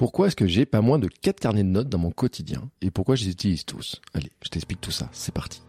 [0.00, 2.90] Pourquoi est-ce que j'ai pas moins de 4 carnets de notes dans mon quotidien et
[2.90, 4.00] pourquoi je les utilise tous?
[4.14, 5.60] Allez, je t'explique tout ça, c'est parti.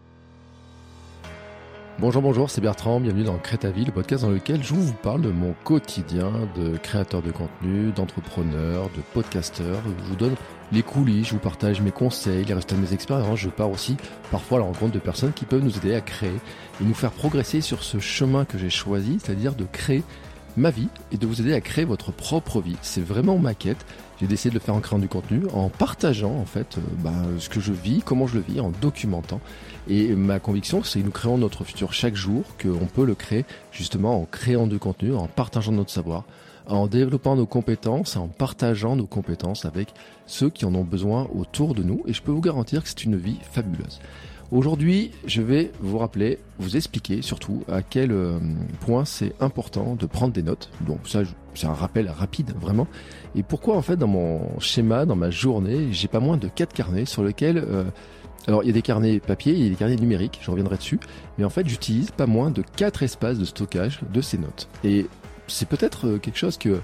[1.98, 4.94] Bonjour, bonjour, c'est Bertrand, bienvenue dans Crée ta vie, le podcast dans lequel je vous
[4.94, 9.82] parle de mon quotidien de créateur de contenu, d'entrepreneur, de podcasteur.
[9.84, 10.36] Je vous donne
[10.72, 13.38] les coulisses, je vous partage mes conseils, les résultats de mes expériences.
[13.38, 13.98] Je pars aussi
[14.30, 16.40] parfois à la rencontre de personnes qui peuvent nous aider à créer
[16.80, 20.02] et nous faire progresser sur ce chemin que j'ai choisi, c'est-à-dire de créer
[20.56, 22.76] ma vie et de vous aider à créer votre propre vie.
[22.82, 23.84] C'est vraiment ma quête.
[24.22, 27.10] J'ai décidé de le faire en créant du contenu, en partageant en fait euh, bah,
[27.40, 29.40] ce que je vis, comment je le vis, en documentant.
[29.88, 33.44] Et ma conviction, c'est que nous créons notre futur chaque jour, qu'on peut le créer
[33.72, 36.22] justement en créant du contenu, en partageant notre savoir,
[36.68, 39.92] en développant nos compétences, en partageant nos compétences avec
[40.26, 42.04] ceux qui en ont besoin autour de nous.
[42.06, 43.98] Et je peux vous garantir que c'est une vie fabuleuse.
[44.52, 48.38] Aujourd'hui, je vais vous rappeler, vous expliquer surtout à quel euh,
[48.80, 50.68] point c'est important de prendre des notes.
[50.82, 51.22] Donc ça,
[51.54, 52.86] c'est un rappel rapide, vraiment.
[53.34, 56.74] Et pourquoi en fait dans mon schéma, dans ma journée, j'ai pas moins de quatre
[56.74, 57.56] carnets sur lesquels...
[57.56, 57.84] Euh,
[58.46, 60.76] alors il y a des carnets papier, il y a des carnets numériques, je reviendrai
[60.76, 61.00] dessus.
[61.38, 64.68] Mais en fait, j'utilise pas moins de quatre espaces de stockage de ces notes.
[64.84, 65.06] Et
[65.46, 66.78] c'est peut-être euh, quelque chose que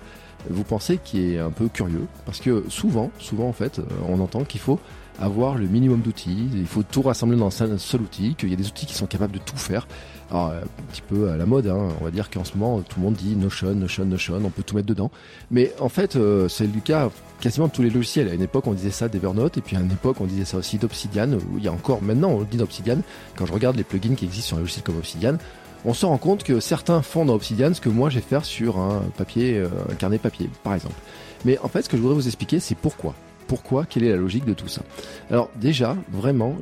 [0.48, 4.44] vous pensez qui est un peu curieux, parce que souvent, souvent en fait, on entend
[4.44, 4.80] qu'il faut
[5.20, 6.48] avoir le minimum d'outils.
[6.54, 9.06] Il faut tout rassembler dans un seul outil, qu'il y a des outils qui sont
[9.06, 9.86] capables de tout faire.
[10.30, 11.88] Alors, euh, un petit peu à la mode, hein.
[12.00, 14.62] on va dire qu'en ce moment, tout le monde dit Notion, Notion, Notion, on peut
[14.62, 15.10] tout mettre dedans.
[15.50, 18.28] Mais en fait, euh, c'est le cas quasiment de tous les logiciels.
[18.28, 20.58] À une époque, on disait ça d'Evernote, et puis à une époque, on disait ça
[20.58, 22.98] aussi d'Obsidian, il y a encore, maintenant, on dit d'Obsidian.
[23.36, 25.38] Quand je regarde les plugins qui existent sur un logiciel comme Obsidian,
[25.84, 28.78] on se rend compte que certains font dans Obsidian ce que moi j'ai fait sur
[28.78, 30.96] un papier, euh, un carnet papier, par exemple.
[31.44, 33.14] Mais en fait, ce que je voudrais vous expliquer, c'est pourquoi
[33.48, 34.82] pourquoi, quelle est la logique de tout ça.
[35.30, 36.56] Alors déjà, vraiment,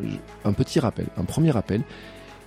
[0.45, 1.83] un petit rappel, un premier rappel,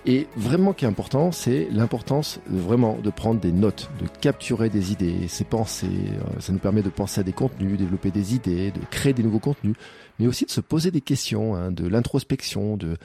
[0.06, 4.92] et vraiment qui est important, c'est l'importance vraiment de prendre des notes, de capturer des
[4.92, 5.86] idées, ses pensées.
[5.86, 9.22] Euh, ça nous permet de penser à des contenus, développer des idées, de créer des
[9.22, 9.76] nouveaux contenus,
[10.18, 12.96] mais aussi de se poser des questions, hein, de l'introspection, de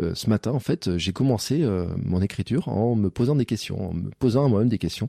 [0.00, 3.90] euh, ce matin, en fait, j'ai commencé euh, mon écriture en me posant des questions,
[3.90, 5.08] en me posant à moi-même des questions,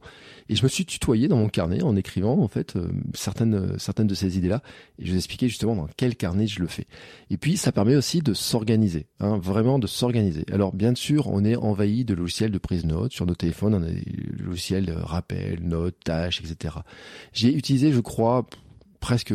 [0.50, 4.08] et je me suis tutoyé dans mon carnet en écrivant en fait euh, certaines certaines
[4.08, 4.62] de ces idées-là,
[5.00, 6.86] et je vous expliquer justement dans quel carnet je le fais.
[7.30, 10.46] Et puis ça permet aussi de s'organiser, hein, vraiment de s'organiser.
[10.52, 13.84] Alors bien sûr, on est envahi de logiciels de prise notes sur nos téléphones, on
[13.84, 14.04] a des
[14.38, 16.76] logiciels de rappel, notes, tâches, etc.
[17.32, 18.46] J'ai utilisé, je crois,
[19.04, 19.34] presque,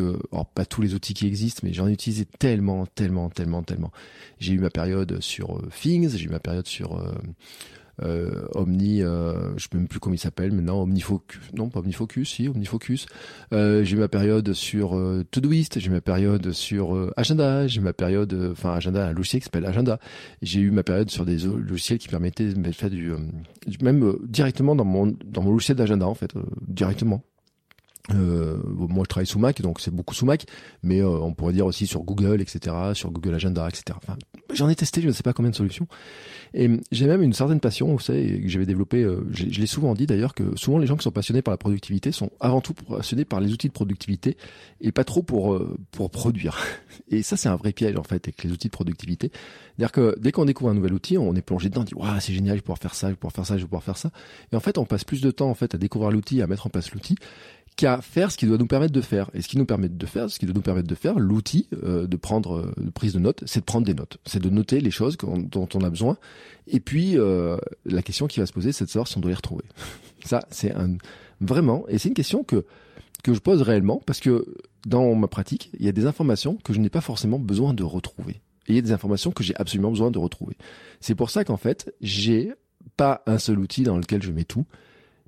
[0.55, 3.91] pas tous les outils qui existent, mais j'en ai utilisé tellement, tellement, tellement, tellement.
[4.39, 7.11] J'ai eu ma période sur euh, Things, j'ai eu ma période sur euh,
[8.01, 12.33] euh, Omni, euh, je sais même plus comment il s'appelle maintenant, Omnifocus, non pas Omnifocus,
[12.33, 13.05] si Omnifocus.
[13.53, 17.79] Euh, j'ai eu ma période sur euh, Todoist, j'ai eu ma période sur Agenda, j'ai
[17.79, 19.99] eu ma période, enfin Agenda, un logiciel qui s'appelle Agenda.
[20.41, 23.11] J'ai eu ma période sur des logiciels qui permettaient de faire du,
[23.83, 26.33] même directement dans mon dans mon logiciel d'agenda en fait,
[26.67, 27.23] directement.
[28.13, 30.45] Euh, moi, je travaille sous Mac, donc c'est beaucoup sous Mac,
[30.83, 33.97] mais euh, on pourrait dire aussi sur Google, etc., sur Google Agenda, etc.
[34.01, 34.17] Enfin,
[34.53, 35.87] j'en ai testé, je ne sais pas combien de solutions.
[36.53, 39.03] Et j'ai même une certaine passion, vous savez, que j'avais développé.
[39.03, 41.57] Euh, je l'ai souvent dit d'ailleurs que souvent les gens qui sont passionnés par la
[41.57, 44.35] productivité sont avant tout passionnés par les outils de productivité
[44.81, 46.57] et pas trop pour euh, pour produire.
[47.11, 49.31] Et ça, c'est un vrai piège en fait avec les outils de productivité.
[49.77, 52.19] C'est-à-dire que dès qu'on découvre un nouvel outil, on est plongé dedans, on dit waouh,
[52.19, 53.83] c'est génial, je vais pouvoir faire ça, je vais pouvoir faire ça, je vais pouvoir
[53.83, 54.11] faire ça.
[54.51, 56.65] Et en fait, on passe plus de temps en fait à découvrir l'outil, à mettre
[56.65, 57.15] en place l'outil
[57.75, 59.29] qu'à faire ce qui doit nous permettre de faire.
[59.33, 61.67] Et ce qui nous permet de faire, ce qui doit nous permettre de faire, l'outil
[61.83, 64.49] euh, de prendre euh, de prise de notes, c'est de prendre des notes, c'est de
[64.49, 66.17] noter les choses dont on a besoin.
[66.67, 69.31] Et puis euh, la question qui va se poser, c'est de savoir si on doit
[69.31, 69.63] les retrouver.
[70.25, 70.97] Ça, c'est un
[71.41, 72.65] vraiment, et c'est une question que
[73.23, 74.45] que je pose réellement parce que
[74.87, 77.83] dans ma pratique, il y a des informations que je n'ai pas forcément besoin de
[77.83, 78.41] retrouver.
[78.67, 80.55] Et il y a des informations que j'ai absolument besoin de retrouver.
[81.01, 82.53] C'est pour ça qu'en fait, j'ai
[82.95, 84.65] pas un seul outil dans lequel je mets tout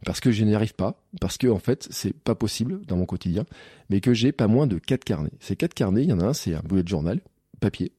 [0.06, 3.06] parce que je n'y arrive pas, parce que en fait c'est pas possible dans mon
[3.06, 3.46] quotidien,
[3.90, 5.32] mais que j'ai pas moins de quatre carnets.
[5.40, 7.20] Ces quatre carnets, il y en a un, c'est un bullet journal
[7.60, 7.92] papier.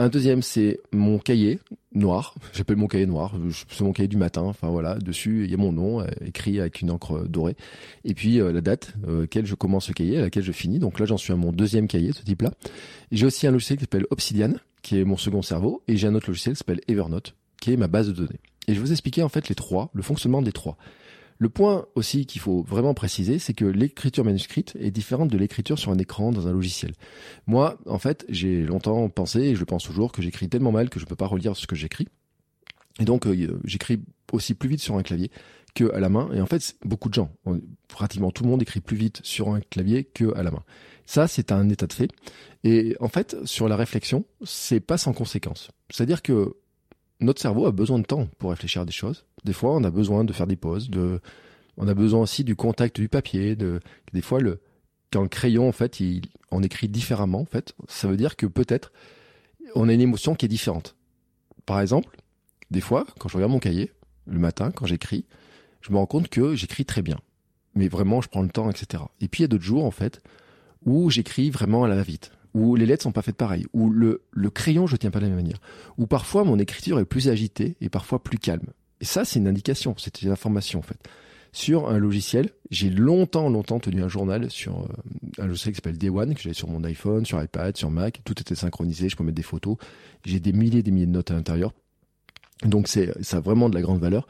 [0.00, 1.58] Un deuxième, c'est mon cahier
[1.92, 2.34] noir.
[2.54, 3.34] J'appelle mon cahier noir.
[3.68, 4.40] C'est mon cahier du matin.
[4.40, 7.54] Enfin voilà, dessus il y a mon nom euh, écrit avec une encre dorée.
[8.04, 10.78] Et puis euh, la date euh, laquelle je commence ce cahier, à laquelle je finis.
[10.78, 12.50] Donc là, j'en suis à mon deuxième cahier, ce type-là.
[13.12, 16.14] J'ai aussi un logiciel qui s'appelle Obsidian, qui est mon second cerveau, et j'ai un
[16.14, 18.40] autre logiciel qui s'appelle Evernote, qui est ma base de données.
[18.68, 20.76] Et je vous expliquer en fait les trois, le fonctionnement des trois.
[21.38, 25.78] Le point aussi qu'il faut vraiment préciser, c'est que l'écriture manuscrite est différente de l'écriture
[25.78, 26.92] sur un écran dans un logiciel.
[27.46, 31.00] Moi, en fait, j'ai longtemps pensé, et je pense toujours, que j'écris tellement mal que
[31.00, 32.08] je ne peux pas relire ce que j'écris.
[32.98, 34.02] Et donc, euh, j'écris
[34.32, 35.30] aussi plus vite sur un clavier
[35.74, 36.28] que à la main.
[36.34, 37.32] Et en fait, beaucoup de gens,
[37.88, 40.62] pratiquement tout le monde écrit plus vite sur un clavier que à la main.
[41.06, 42.10] Ça, c'est un état de fait.
[42.64, 45.70] Et en fait, sur la réflexion, c'est pas sans conséquence.
[45.88, 46.54] C'est-à-dire que
[47.20, 49.26] notre cerveau a besoin de temps pour réfléchir à des choses.
[49.44, 51.20] Des fois, on a besoin de faire des pauses, de,
[51.76, 53.80] on a besoin aussi du contact du papier, de,
[54.12, 54.60] des fois, le,
[55.12, 58.46] quand le crayon, en fait, il, on écrit différemment, en fait, ça veut dire que
[58.46, 58.92] peut-être
[59.74, 60.96] on a une émotion qui est différente.
[61.66, 62.16] Par exemple,
[62.70, 63.92] des fois, quand je regarde mon cahier,
[64.26, 65.26] le matin, quand j'écris,
[65.80, 67.18] je me rends compte que j'écris très bien.
[67.74, 69.04] Mais vraiment, je prends le temps, etc.
[69.20, 70.20] Et puis, il y a d'autres jours, en fait,
[70.84, 74.22] où j'écris vraiment à la vite où les lettres sont pas faites pareil, où le,
[74.32, 75.60] le crayon je tiens pas de la même manière,
[75.98, 78.66] où parfois mon écriture est plus agitée et parfois plus calme.
[79.00, 80.98] Et ça, c'est une indication, c'est une information en fait.
[81.52, 85.98] Sur un logiciel, j'ai longtemps, longtemps tenu un journal sur euh, un logiciel qui s'appelle
[85.98, 89.16] Day One, que j'avais sur mon iPhone, sur iPad, sur Mac, tout était synchronisé, je
[89.16, 89.76] peux mettre des photos,
[90.24, 91.72] j'ai des milliers et des milliers de notes à l'intérieur.
[92.64, 94.28] Donc c'est ça a vraiment de la grande valeur.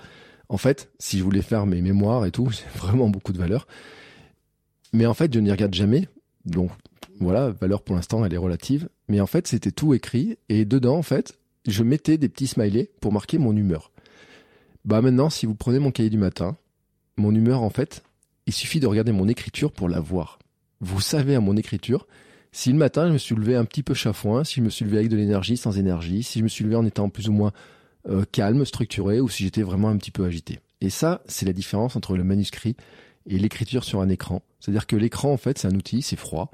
[0.48, 3.66] En fait, si je voulais faire mes mémoires et tout, j'ai vraiment beaucoup de valeur.
[4.92, 6.08] Mais en fait, je n'y regarde jamais.
[6.46, 6.70] Donc
[7.20, 8.88] voilà, valeur pour l'instant, elle est relative.
[9.08, 10.38] Mais en fait, c'était tout écrit.
[10.48, 13.92] Et dedans, en fait, je mettais des petits smileys pour marquer mon humeur.
[14.86, 16.56] Bah maintenant, si vous prenez mon cahier du matin,
[17.18, 18.02] mon humeur, en fait,
[18.46, 20.38] il suffit de regarder mon écriture pour la voir.
[20.80, 22.06] Vous savez à mon écriture,
[22.52, 24.86] si le matin je me suis levé un petit peu chafouin, si je me suis
[24.86, 27.32] levé avec de l'énergie, sans énergie, si je me suis levé en étant plus ou
[27.32, 27.52] moins
[28.08, 30.60] euh, calme, structuré, ou si j'étais vraiment un petit peu agité.
[30.80, 32.76] Et ça, c'est la différence entre le manuscrit
[33.26, 34.40] et l'écriture sur un écran.
[34.58, 36.50] C'est-à-dire que l'écran, en fait, c'est un outil, c'est froid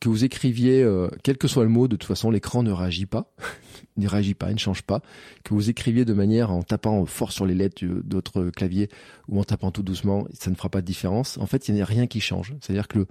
[0.00, 3.06] que vous écriviez, euh, quel que soit le mot, de toute façon, l'écran ne réagit
[3.06, 3.32] pas,
[3.98, 5.02] ne réagit pas, il ne change pas.
[5.44, 8.88] Que vous écriviez de manière en tapant fort sur les lettres d'autres claviers
[9.28, 11.36] ou en tapant tout doucement, ça ne fera pas de différence.
[11.38, 12.54] En fait, il n'y a rien qui change.
[12.60, 13.06] C'est-à-dire que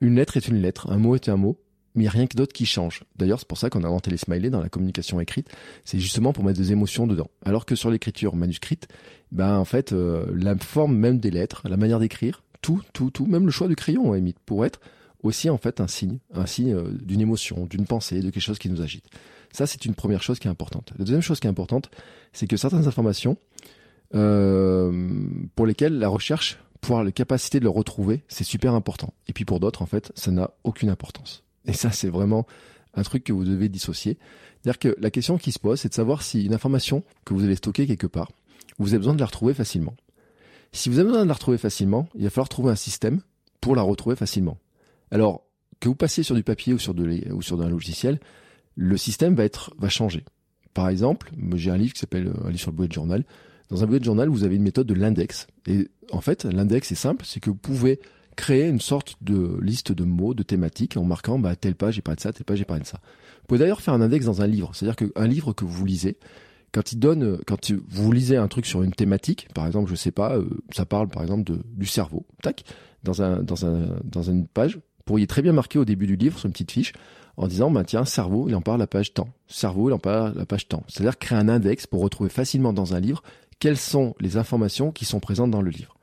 [0.00, 1.58] une lettre est une lettre, un mot est un mot,
[1.94, 3.04] mais il n'y a rien d'autre qui change.
[3.16, 5.48] D'ailleurs, c'est pour ça qu'on a inventé les smileys dans la communication écrite.
[5.84, 7.30] C'est justement pour mettre des émotions dedans.
[7.44, 8.88] Alors que sur l'écriture manuscrite,
[9.32, 13.26] ben en fait, euh, la forme même des lettres, la manière d'écrire, tout, tout, tout,
[13.26, 14.80] même le choix du crayon, à limite, pour être
[15.26, 18.58] aussi en fait un signe, un signe euh, d'une émotion, d'une pensée, de quelque chose
[18.58, 19.04] qui nous agite.
[19.52, 20.92] Ça, c'est une première chose qui est importante.
[20.98, 21.90] La deuxième chose qui est importante,
[22.32, 23.36] c'est que certaines informations
[24.14, 25.10] euh,
[25.54, 29.14] pour lesquelles la recherche, pour la capacité de le retrouver, c'est super important.
[29.28, 31.42] Et puis pour d'autres, en fait, ça n'a aucune importance.
[31.64, 32.46] Et ça, c'est vraiment
[32.94, 34.18] un truc que vous devez dissocier.
[34.62, 37.44] C'est-à-dire que la question qui se pose, c'est de savoir si une information que vous
[37.44, 38.30] allez stocker quelque part,
[38.78, 39.94] vous avez besoin de la retrouver facilement.
[40.72, 43.20] Si vous avez besoin de la retrouver facilement, il va falloir trouver un système
[43.60, 44.58] pour la retrouver facilement.
[45.10, 45.46] Alors,
[45.80, 48.18] que vous passiez sur du papier ou sur, un logiciel,
[48.74, 50.24] le système va être va changer.
[50.74, 53.24] Par exemple, j'ai un livre qui s'appelle euh, Un sur le bullet journal.
[53.70, 55.46] Dans un bullet journal, vous avez une méthode de l'index.
[55.66, 58.00] Et en fait, l'index est simple, c'est que vous pouvez
[58.36, 62.02] créer une sorte de liste de mots, de thématiques, en marquant bah, telle page j'ai
[62.02, 63.00] parlé de ça, telle page j'ai parlé de ça.
[63.02, 64.72] Vous pouvez d'ailleurs faire un index dans un livre.
[64.74, 66.18] C'est-à-dire qu'un livre que vous lisez,
[66.72, 70.10] quand il donne, quand vous lisez un truc sur une thématique, par exemple, je sais
[70.10, 70.44] pas, euh,
[70.74, 72.64] ça parle par exemple du cerveau, tac,
[73.02, 76.38] dans un, dans un, dans une page, pourriez très bien marquer au début du livre
[76.38, 76.92] sur une petite fiche
[77.38, 79.30] en disant bah tiens cerveau il en parle la page temps.
[79.46, 80.84] Cerveau il en parle la page temps.
[80.88, 83.22] C'est-à-dire créer un index pour retrouver facilement dans un livre
[83.58, 85.96] quelles sont les informations qui sont présentes dans le livre.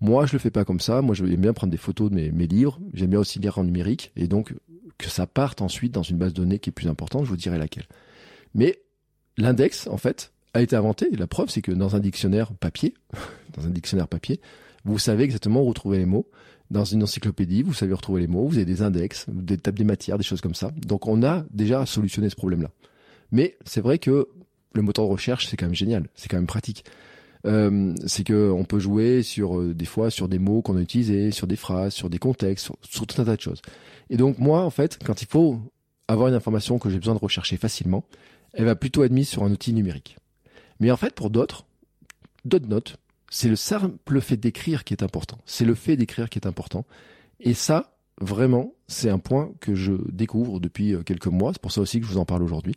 [0.00, 1.02] Moi je le fais pas comme ça.
[1.02, 2.78] Moi j'aime bien prendre des photos de mes, mes livres.
[2.92, 4.54] J'aime bien aussi lire en numérique et donc
[4.98, 7.36] que ça parte ensuite dans une base de données qui est plus importante je vous
[7.36, 7.86] dirai laquelle.
[8.54, 8.78] Mais
[9.38, 11.10] l'index en fait a été inventé.
[11.12, 12.92] La preuve c'est que dans un dictionnaire papier
[13.56, 14.40] dans un dictionnaire papier
[14.84, 16.28] vous savez exactement où retrouver les mots
[16.70, 19.84] dans une encyclopédie, vous savez retrouver les mots, vous avez des index, des tables des
[19.84, 20.70] matières, des choses comme ça.
[20.76, 22.70] Donc on a déjà solutionné ce problème-là.
[23.32, 24.28] Mais c'est vrai que
[24.74, 26.84] le moteur de recherche, c'est quand même génial, c'est quand même pratique.
[27.46, 30.80] Euh, c'est que on peut jouer sur euh, des fois sur des mots qu'on a
[30.80, 33.62] utilisés, sur des phrases, sur des contextes, sur, tout un tas de choses.
[34.10, 35.60] Et donc moi, en fait, quand il faut
[36.08, 38.04] avoir une information que j'ai besoin de rechercher facilement,
[38.54, 40.16] elle va plutôt être mise sur un outil numérique.
[40.80, 41.64] Mais en fait, pour d'autres,
[42.44, 42.96] d'autres notes,
[43.30, 45.38] c'est le simple fait d'écrire qui est important.
[45.44, 46.84] C'est le fait d'écrire qui est important.
[47.40, 51.52] Et ça, vraiment, c'est un point que je découvre depuis euh, quelques mois.
[51.52, 52.74] C'est pour ça aussi que je vous en parle aujourd'hui.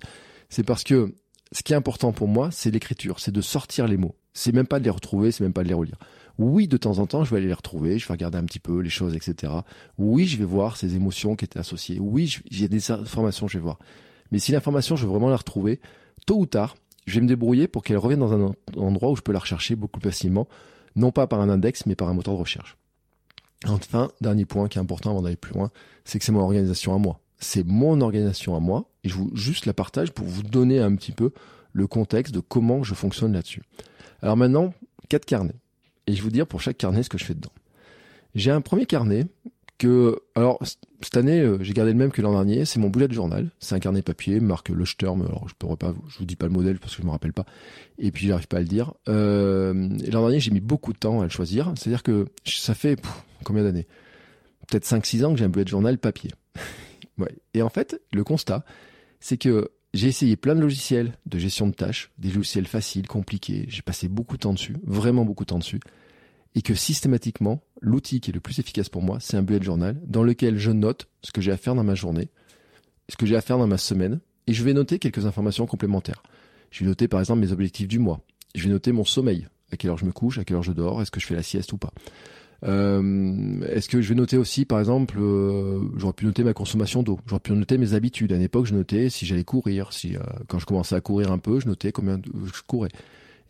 [0.49, 1.15] C'est parce que
[1.51, 4.15] ce qui est important pour moi, c'est l'écriture, c'est de sortir les mots.
[4.33, 5.97] C'est même pas de les retrouver, c'est même pas de les relire.
[6.37, 8.59] Oui, de temps en temps, je vais aller les retrouver, je vais regarder un petit
[8.59, 9.53] peu les choses, etc.
[9.97, 11.99] Oui, je vais voir ces émotions qui étaient associées.
[11.99, 13.79] Oui, j'ai des informations, je vais voir.
[14.31, 15.81] Mais si l'information, je veux vraiment la retrouver,
[16.25, 19.21] tôt ou tard, je vais me débrouiller pour qu'elle revienne dans un endroit où je
[19.21, 20.47] peux la rechercher beaucoup facilement,
[20.95, 22.77] non pas par un index, mais par un moteur de recherche.
[23.67, 25.71] Enfin, dernier point qui est important avant d'aller plus loin,
[26.03, 27.19] c'est que c'est mon organisation à moi.
[27.37, 30.95] C'est mon organisation à moi, et je vous juste la partage pour vous donner un
[30.95, 31.31] petit peu
[31.73, 33.63] le contexte de comment je fonctionne là-dessus.
[34.21, 34.73] Alors maintenant,
[35.09, 35.55] quatre carnets.
[36.07, 37.51] et je vais vous dire pour chaque carnet ce que je fais dedans.
[38.35, 39.25] J'ai un premier carnet
[39.77, 40.59] que, alors
[41.03, 42.65] cette année, euh, j'ai gardé le même que l'an dernier.
[42.65, 43.49] C'est mon bullet journal.
[43.59, 45.21] C'est un carnet papier, marque Leuchtturm.
[45.21, 45.53] Alors je
[46.09, 47.45] je vous dis pas le modèle parce que je me rappelle pas.
[47.97, 48.93] Et puis j'arrive pas à le dire.
[49.07, 51.73] Euh, l'an dernier, j'ai mis beaucoup de temps à le choisir.
[51.75, 52.99] C'est-à-dire que ça fait
[53.43, 53.87] combien d'années?
[54.67, 56.31] Peut-être 5-6 ans que j'ai un bullet journal papier.
[57.53, 58.65] Et en fait, le constat,
[59.19, 63.65] c'est que j'ai essayé plein de logiciels de gestion de tâches, des logiciels faciles, compliqués.
[63.67, 65.81] J'ai passé beaucoup de temps dessus, vraiment beaucoup de temps dessus
[66.55, 69.99] et que systématiquement, l'outil qui est le plus efficace pour moi, c'est un bullet journal
[70.05, 72.29] dans lequel je note ce que j'ai à faire dans ma journée,
[73.09, 76.23] ce que j'ai à faire dans ma semaine, et je vais noter quelques informations complémentaires.
[76.71, 78.21] Je vais noter par exemple mes objectifs du mois.
[78.55, 80.73] Je vais noter mon sommeil, à quelle heure je me couche, à quelle heure je
[80.73, 81.93] dors, est-ce que je fais la sieste ou pas.
[82.63, 87.01] Euh, est-ce que je vais noter aussi, par exemple, euh, j'aurais pu noter ma consommation
[87.01, 88.31] d'eau, j'aurais pu noter mes habitudes.
[88.33, 91.31] À une époque, je notais si j'allais courir, si euh, quand je commençais à courir
[91.31, 92.91] un peu, je notais combien je courais.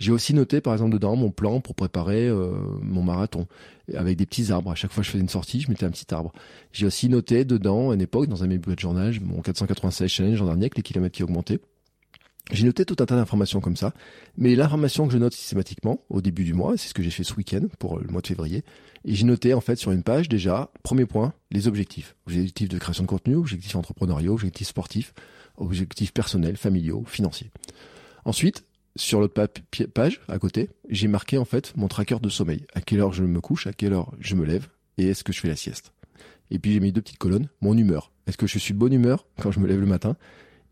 [0.02, 3.46] J'ai aussi noté, par exemple, dedans mon plan pour préparer euh, mon marathon,
[3.94, 4.72] avec des petits arbres.
[4.72, 6.34] À chaque fois que je faisais une sortie, je mettais un petit arbre.
[6.72, 10.40] J'ai aussi noté dedans, à une époque, dans un mes bullet journal, mon 496 challenge
[10.40, 11.60] l'an dernier, avec les kilomètres qui augmentaient.
[12.52, 13.94] J'ai noté tout un tas d'informations comme ça,
[14.38, 17.24] mais l'information que je note systématiquement au début du mois, c'est ce que j'ai fait
[17.24, 18.64] ce week-end pour le mois de février,
[19.06, 22.16] et j'ai noté en fait sur une page déjà, premier point, les objectifs.
[22.26, 25.14] Objectifs de création de contenu, objectifs entrepreneuriaux, objectifs sportifs,
[25.58, 27.52] objectifs personnels, familiaux, financiers.
[28.26, 28.64] Ensuite,
[28.96, 29.48] sur l'autre
[29.94, 32.66] page, à côté, j'ai marqué en fait mon tracker de sommeil.
[32.74, 34.68] À quelle heure je me couche, à quelle heure je me lève,
[34.98, 35.94] et est-ce que je fais la sieste?
[36.50, 38.12] Et puis j'ai mis deux petites colonnes, mon humeur.
[38.28, 40.18] Est-ce que je suis de bonne humeur quand je me lève le matin,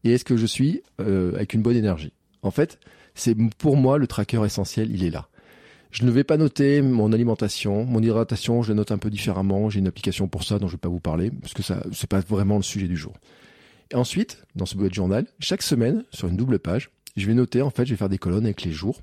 [0.03, 2.13] et est-ce que je suis euh, avec une bonne énergie?
[2.41, 2.79] En fait,
[3.15, 5.27] c'est pour moi le tracker essentiel, il est là.
[5.91, 9.69] Je ne vais pas noter mon alimentation, mon hydratation, je la note un peu différemment.
[9.69, 11.83] J'ai une application pour ça dont je ne vais pas vous parler parce que ça
[11.91, 13.13] c'est pas vraiment le sujet du jour.
[13.91, 17.61] Et ensuite, dans ce bullet journal, chaque semaine, sur une double page, je vais noter,
[17.61, 19.01] en fait, je vais faire des colonnes avec les jours.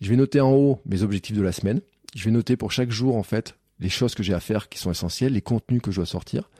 [0.00, 1.80] Je vais noter en haut mes objectifs de la semaine.
[2.14, 4.78] Je vais noter pour chaque jour, en fait, les choses que j'ai à faire qui
[4.78, 6.50] sont essentielles, les contenus que je dois sortir.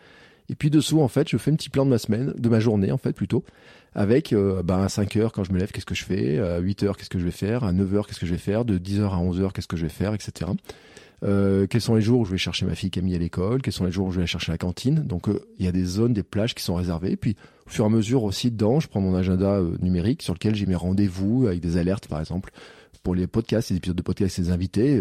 [0.49, 2.61] Et puis dessous, en fait, je fais un petit plan de ma semaine, de ma
[2.61, 3.45] journée, en fait, plutôt,
[3.95, 6.59] avec euh, bah, à 5 heures quand je me lève, qu'est-ce que je fais, à
[6.59, 8.65] 8 heures, qu'est-ce que je vais faire, à 9 heures, qu'est-ce que je vais faire,
[8.65, 10.51] de 10 heures à 11 heures, qu'est-ce que je vais faire, etc.
[11.25, 13.73] Euh, quels sont les jours où je vais chercher ma fille Camille à l'école, quels
[13.73, 15.03] sont les jours où je vais aller chercher à la cantine.
[15.03, 17.17] Donc euh, il y a des zones, des plages qui sont réservées.
[17.17, 20.35] Puis au fur et à mesure aussi dedans, je prends mon agenda euh, numérique sur
[20.35, 22.53] lequel j'ai mes rendez-vous avec des alertes par exemple.
[23.03, 25.01] Pour les podcasts, les épisodes de podcast les invités,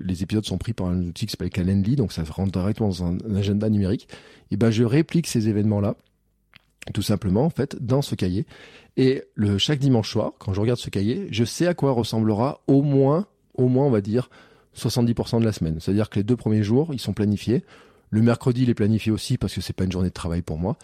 [0.00, 3.02] les épisodes sont pris par un outil qui s'appelle Calendly, donc ça rentre directement dans
[3.02, 4.06] un, agenda numérique.
[4.52, 5.96] Et ben je réplique ces événements-là,
[6.92, 8.46] tout simplement en fait, dans ce cahier.
[8.96, 12.60] Et le chaque dimanche soir, quand je regarde ce cahier, je sais à quoi ressemblera
[12.68, 14.30] au moins, au moins on va dire
[14.76, 15.78] 70% de la semaine.
[15.80, 17.64] C'est-à-dire que les deux premiers jours, ils sont planifiés.
[18.14, 20.56] Le mercredi, il est planifié aussi parce que c'est pas une journée de travail pour
[20.56, 20.76] moi.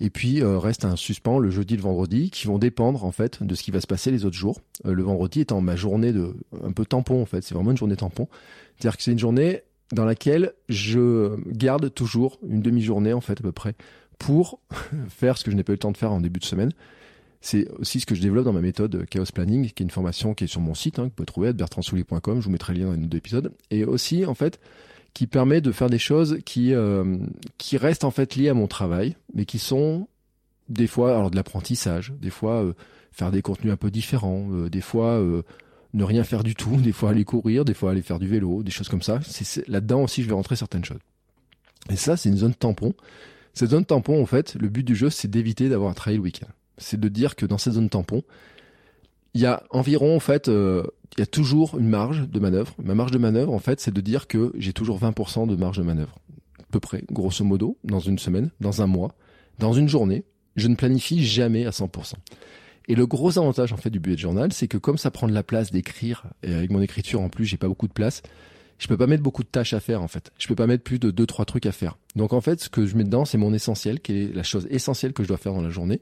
[0.00, 3.42] Et puis euh, reste un suspens le jeudi, le vendredi, qui vont dépendre en fait
[3.42, 4.60] de ce qui va se passer les autres jours.
[4.84, 7.78] Euh, le vendredi étant ma journée de un peu tampon en fait, c'est vraiment une
[7.78, 8.28] journée tampon.
[8.76, 9.62] C'est-à-dire que c'est une journée
[9.92, 13.74] dans laquelle je garde toujours une demi-journée en fait à peu près
[14.18, 14.60] pour
[15.08, 16.72] faire ce que je n'ai pas eu le temps de faire en début de semaine.
[17.40, 20.34] C'est aussi ce que je développe dans ma méthode Chaos Planning, qui est une formation
[20.34, 22.40] qui est sur mon site, hein, que vous pouvez trouver à bertrandsoulier.com.
[22.40, 23.52] Je vous mettrai le lien dans les notes d'épisode.
[23.70, 24.60] Et aussi, en fait,
[25.14, 27.18] qui permet de faire des choses qui, euh,
[27.56, 30.08] qui restent en fait liées à mon travail, mais qui sont
[30.68, 32.72] des fois alors de l'apprentissage, des fois euh,
[33.12, 35.22] faire des contenus un peu différents, euh, des fois
[35.94, 38.62] ne rien faire du tout, des fois aller courir, des fois aller faire du vélo,
[38.62, 39.20] des choses comme ça.
[39.22, 41.00] C'est là-dedans aussi je vais rentrer certaines choses.
[41.90, 42.94] Et ça, c'est une zone tampon.
[43.52, 46.48] Cette zone tampon, en fait, le but du jeu, c'est d'éviter d'avoir un le week-end
[46.76, 48.24] c'est de dire que dans cette zone tampon,
[49.34, 50.50] il y a environ, en fait,
[51.16, 52.74] il y a toujours une marge de manœuvre.
[52.82, 55.78] Ma marge de manœuvre, en fait, c'est de dire que j'ai toujours 20% de marge
[55.78, 56.18] de manœuvre.
[56.60, 59.14] À peu près, grosso modo, dans une semaine, dans un mois,
[59.58, 60.24] dans une journée.
[60.56, 62.14] Je ne planifie jamais à 100%.
[62.88, 65.32] Et le gros avantage, en fait, du bullet journal, c'est que comme ça prend de
[65.32, 68.22] la place d'écrire, et avec mon écriture, en plus, j'ai pas beaucoup de place,
[68.78, 70.32] je peux pas mettre beaucoup de tâches à faire, en fait.
[70.38, 71.96] Je peux pas mettre plus de deux, trois trucs à faire.
[72.16, 74.66] Donc, en fait, ce que je mets dedans, c'est mon essentiel, qui est la chose
[74.68, 76.00] essentielle que je dois faire dans la journée.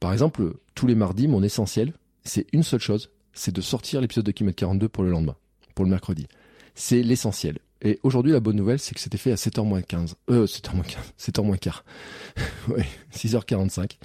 [0.00, 4.24] Par exemple, tous les mardis, mon essentiel, c'est une seule chose, c'est de sortir l'épisode
[4.24, 5.36] de Kimet 42 pour le lendemain,
[5.74, 6.26] pour le mercredi.
[6.74, 7.58] C'est l'essentiel.
[7.82, 10.16] Et aujourd'hui, la bonne nouvelle, c'est que c'était fait à 7h moins 15.
[10.30, 11.12] Euh, 7h moins 15.
[11.18, 11.84] 7h moins quart.
[12.68, 13.98] ouais, 6h45.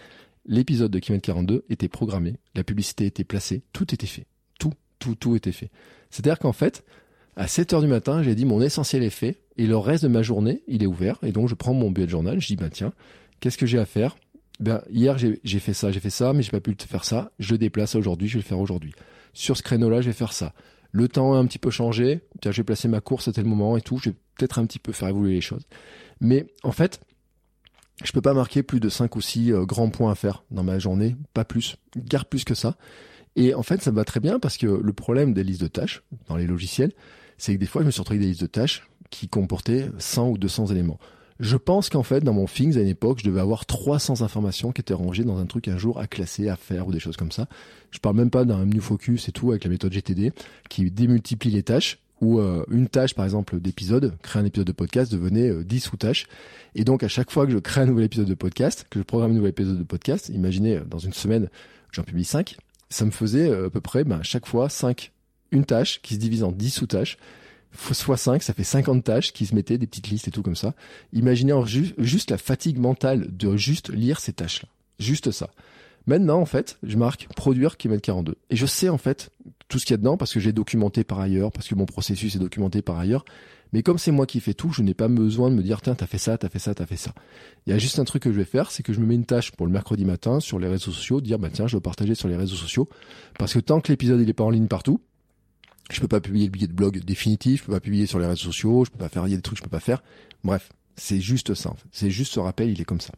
[0.46, 4.26] L'épisode de Kimet 42 était programmé, la publicité était placée, tout était fait.
[4.60, 5.70] Tout, tout, tout était fait.
[6.10, 6.84] C'est-à-dire qu'en fait,
[7.36, 10.22] à 7h du matin, j'ai dit mon essentiel est fait, et le reste de ma
[10.24, 12.94] journée, il est ouvert, et donc je prends mon bullet journal, je dis, bah tiens,
[13.40, 14.18] qu'est-ce que j'ai à faire?
[14.60, 17.32] Ben, hier j'ai fait ça, j'ai fait ça, mais j'ai pas pu faire ça.
[17.40, 18.94] Je le déplace aujourd'hui, je vais le faire aujourd'hui.
[19.34, 20.54] Sur ce créneau-là, je vais faire ça.
[20.92, 22.22] Le temps a un petit peu changé.
[22.42, 23.98] Tiens, j'ai placé ma course à tel moment et tout.
[23.98, 25.68] Je vais peut-être un petit peu faire évoluer les choses.
[26.20, 27.00] Mais en fait,
[28.04, 30.64] je peux pas marquer plus de 5 ou 6 euh, grands points à faire dans
[30.64, 32.76] ma journée, pas plus, garde plus que ça.
[33.36, 35.68] Et en fait, ça me va très bien parce que le problème des listes de
[35.68, 36.92] tâches dans les logiciels,
[37.38, 39.90] c'est que des fois, je me suis retrouvé avec des listes de tâches qui comportaient
[39.98, 41.00] 100 ou 200 éléments.
[41.40, 44.74] Je pense qu'en fait, dans mon Things, à une époque, je devais avoir 300 informations
[44.74, 47.16] qui étaient rangées dans un truc un jour à classer, à faire ou des choses
[47.16, 47.48] comme ça.
[47.92, 50.34] Je parle même pas d'un New Focus et tout avec la méthode GTD
[50.68, 54.74] qui démultiplie les tâches où euh, une tâche, par exemple, d'épisode, créer un épisode de
[54.74, 56.28] podcast devenait euh, 10 sous-tâches.
[56.76, 59.04] Et donc, à chaque fois que je crée un nouvel épisode de podcast, que je
[59.06, 61.48] programme un nouvel épisode de podcast, imaginez, euh, dans une semaine,
[61.94, 62.58] j'en publie 5,
[62.90, 65.12] ça me faisait à peu près, ben, chaque fois, 5,
[65.52, 67.18] une tâche qui se divise en 10 sous-tâches
[67.72, 70.56] fois 5, ça fait 50 tâches qui se mettaient, des petites listes et tout comme
[70.56, 70.74] ça.
[71.14, 71.54] Imaginez
[71.98, 74.68] juste la fatigue mentale de juste lire ces tâches-là.
[75.00, 75.50] Juste ça.
[76.08, 78.36] Maintenant, en fait, je marque produire qui 42.
[78.50, 79.30] Et je sais, en fait,
[79.68, 81.86] tout ce qu'il y a dedans parce que j'ai documenté par ailleurs, parce que mon
[81.86, 83.24] processus est documenté par ailleurs.
[83.72, 85.94] Mais comme c'est moi qui fais tout, je n'ai pas besoin de me dire, tiens,
[85.94, 87.14] t'as fait ça, t'as fait ça, t'as fait ça.
[87.68, 89.14] Il y a juste un truc que je vais faire, c'est que je me mets
[89.14, 91.82] une tâche pour le mercredi matin sur les réseaux sociaux, dire, bah tiens, je vais
[91.82, 92.90] partager sur les réseaux sociaux.
[93.38, 95.02] Parce que tant que l'épisode, il est pas en ligne partout,
[95.90, 98.26] je peux pas publier le billet de blog définitif, je peux pas publier sur les
[98.26, 100.04] réseaux sociaux, je peux pas faire, des trucs que je peux pas faire.
[100.44, 101.74] Bref, c'est juste ça.
[101.92, 103.14] C'est juste ce rappel, il est comme ça.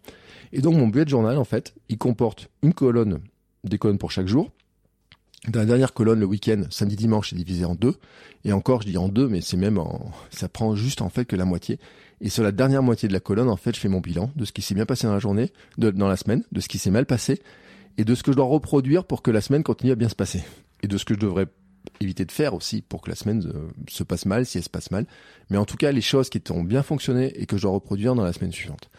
[0.54, 3.20] Et donc mon bullet journal, en fait, il comporte une colonne,
[3.64, 4.52] des colonnes pour chaque jour.
[5.48, 7.96] Dans la dernière colonne, le week-end, samedi, dimanche, c'est divisé en deux.
[8.46, 11.26] Et encore, je dis en deux, mais c'est même en, ça prend juste en fait
[11.26, 11.80] que la moitié.
[12.22, 14.46] Et sur la dernière moitié de la colonne, en fait, je fais mon bilan de
[14.46, 16.92] ce qui s'est bien passé dans la journée, dans la semaine, de ce qui s'est
[16.92, 17.42] mal passé,
[17.98, 20.16] et de ce que je dois reproduire pour que la semaine continue à bien se
[20.16, 20.44] passer.
[20.84, 21.48] Et de ce que je devrais
[22.00, 24.70] éviter de faire aussi pour que la semaine euh, se passe mal si elle se
[24.70, 25.06] passe mal.
[25.50, 28.16] Mais en tout cas, les choses qui ont bien fonctionné et que je dois reproduire
[28.16, 28.90] dans la semaine suivante.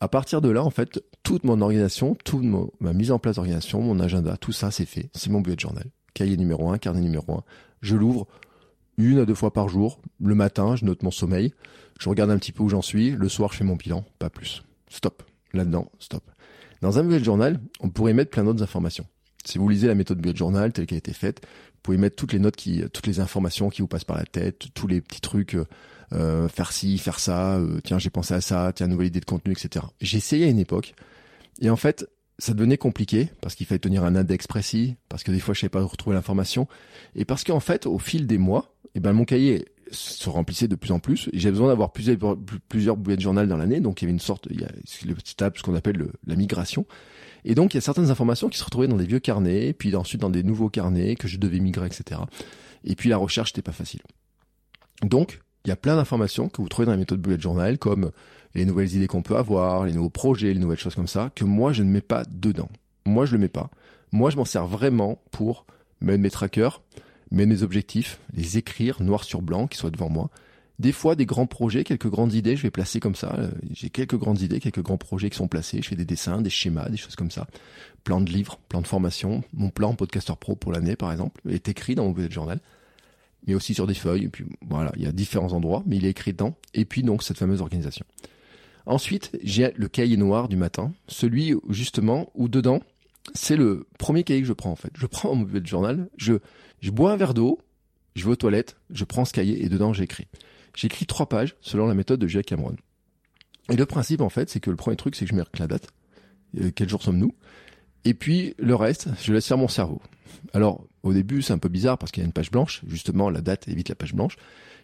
[0.00, 2.44] À partir de là, en fait, toute mon organisation, toute
[2.80, 5.10] ma mise en place d'organisation, mon agenda, tout ça, c'est fait.
[5.14, 5.84] C'est mon bullet journal.
[6.14, 7.44] Cahier numéro 1, carnet numéro 1.
[7.82, 8.26] Je l'ouvre
[8.96, 10.00] une à deux fois par jour.
[10.22, 11.52] Le matin, je note mon sommeil.
[11.98, 13.10] Je regarde un petit peu où j'en suis.
[13.10, 14.04] Le soir, je fais mon bilan.
[14.18, 14.62] Pas plus.
[14.88, 15.22] Stop.
[15.52, 16.22] Là-dedans, stop.
[16.80, 19.06] Dans un bullet journal, on pourrait mettre plein d'autres informations.
[19.44, 21.46] Si vous lisez la méthode bullet journal telle qu'elle a été faite,
[21.80, 24.26] vous pouvez mettre toutes les notes qui, toutes les informations qui vous passent par la
[24.26, 25.56] tête, tous les petits trucs,
[26.12, 29.24] euh, faire ci, faire ça, euh, tiens j'ai pensé à ça, tiens nouvelle idée de
[29.24, 29.86] contenu, etc.
[30.02, 30.94] J'ai essayé à une époque,
[31.62, 32.06] et en fait
[32.38, 35.60] ça devenait compliqué parce qu'il fallait tenir un index précis, parce que des fois je
[35.60, 36.68] savais pas retrouver l'information,
[37.14, 40.76] et parce qu'en fait au fil des mois, eh ben mon cahier se remplissait de
[40.76, 41.30] plus en plus.
[41.32, 42.36] J'ai besoin d'avoir plusieurs,
[42.68, 44.68] plusieurs boulettes de journal dans l'année, donc il y avait une sorte, il y a
[45.36, 46.86] table, ce qu'on appelle la migration.
[47.44, 49.94] Et donc, il y a certaines informations qui se retrouvaient dans des vieux carnets, puis
[49.96, 52.20] ensuite dans des nouveaux carnets que je devais migrer, etc.
[52.84, 54.00] Et puis la recherche n'était pas facile.
[55.02, 58.10] Donc, il y a plein d'informations que vous trouvez dans la méthode bullet journal, comme
[58.54, 61.44] les nouvelles idées qu'on peut avoir, les nouveaux projets, les nouvelles choses comme ça, que
[61.44, 62.68] moi, je ne mets pas dedans.
[63.06, 63.70] Moi, je le mets pas.
[64.12, 65.66] Moi, je m'en sers vraiment pour
[66.00, 66.82] mettre mes trackers,
[67.30, 70.30] mettre mes objectifs, les écrire noir sur blanc, qui soient devant moi,
[70.80, 73.34] des fois, des grands projets, quelques grandes idées, je vais placer comme ça.
[73.38, 75.82] Euh, j'ai quelques grandes idées, quelques grands projets qui sont placés.
[75.82, 77.46] Je fais des dessins, des schémas, des choses comme ça.
[78.02, 79.44] Plan de livres, plan de formation.
[79.52, 82.60] Mon plan Podcaster Pro pour l'année, par exemple, est écrit dans mon bullet journal.
[83.46, 84.24] Mais aussi sur des feuilles.
[84.24, 86.56] Et puis, voilà, il y a différents endroits, mais il est écrit dedans.
[86.72, 88.06] Et puis, donc, cette fameuse organisation.
[88.86, 90.94] Ensuite, j'ai le cahier noir du matin.
[91.08, 92.80] Celui, justement, où dedans,
[93.34, 94.92] c'est le premier cahier que je prends, en fait.
[94.94, 96.34] Je prends mon bullet journal, je,
[96.80, 97.58] je bois un verre d'eau,
[98.16, 100.26] je vais aux toilettes, je prends ce cahier et dedans, j'écris.
[100.74, 102.76] J'écris trois pages selon la méthode de Jacques Cameron.
[103.70, 105.66] Et le principe, en fait, c'est que le premier truc, c'est que je marque la
[105.66, 105.88] date.
[106.60, 107.34] Euh, quel jour sommes-nous?
[108.04, 110.00] Et puis, le reste, je laisse faire mon cerveau.
[110.52, 112.82] Alors, au début, c'est un peu bizarre parce qu'il y a une page blanche.
[112.86, 114.36] Justement, la date évite la page blanche.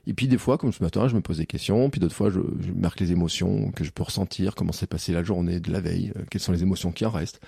[0.06, 1.90] Et puis, des fois, comme ce matin, je me pose des questions.
[1.90, 5.12] Puis d'autres fois, je, je, marque les émotions que je peux ressentir, comment s'est passée
[5.12, 7.40] la journée de la veille, euh, quelles sont les émotions qui en restent,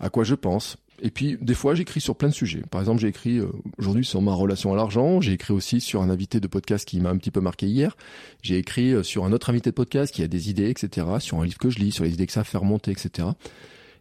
[0.00, 0.76] à quoi je pense.
[1.02, 2.62] Et puis, des fois, j'écris sur plein de sujets.
[2.70, 5.20] Par exemple, j'ai écrit euh, aujourd'hui sur ma relation à l'argent.
[5.20, 7.96] J'ai écrit aussi sur un invité de podcast qui m'a un petit peu marqué hier.
[8.42, 11.06] J'ai écrit euh, sur un autre invité de podcast qui a des idées, etc.
[11.18, 13.28] Sur un livre que je lis, sur les idées que ça fait remonter, etc.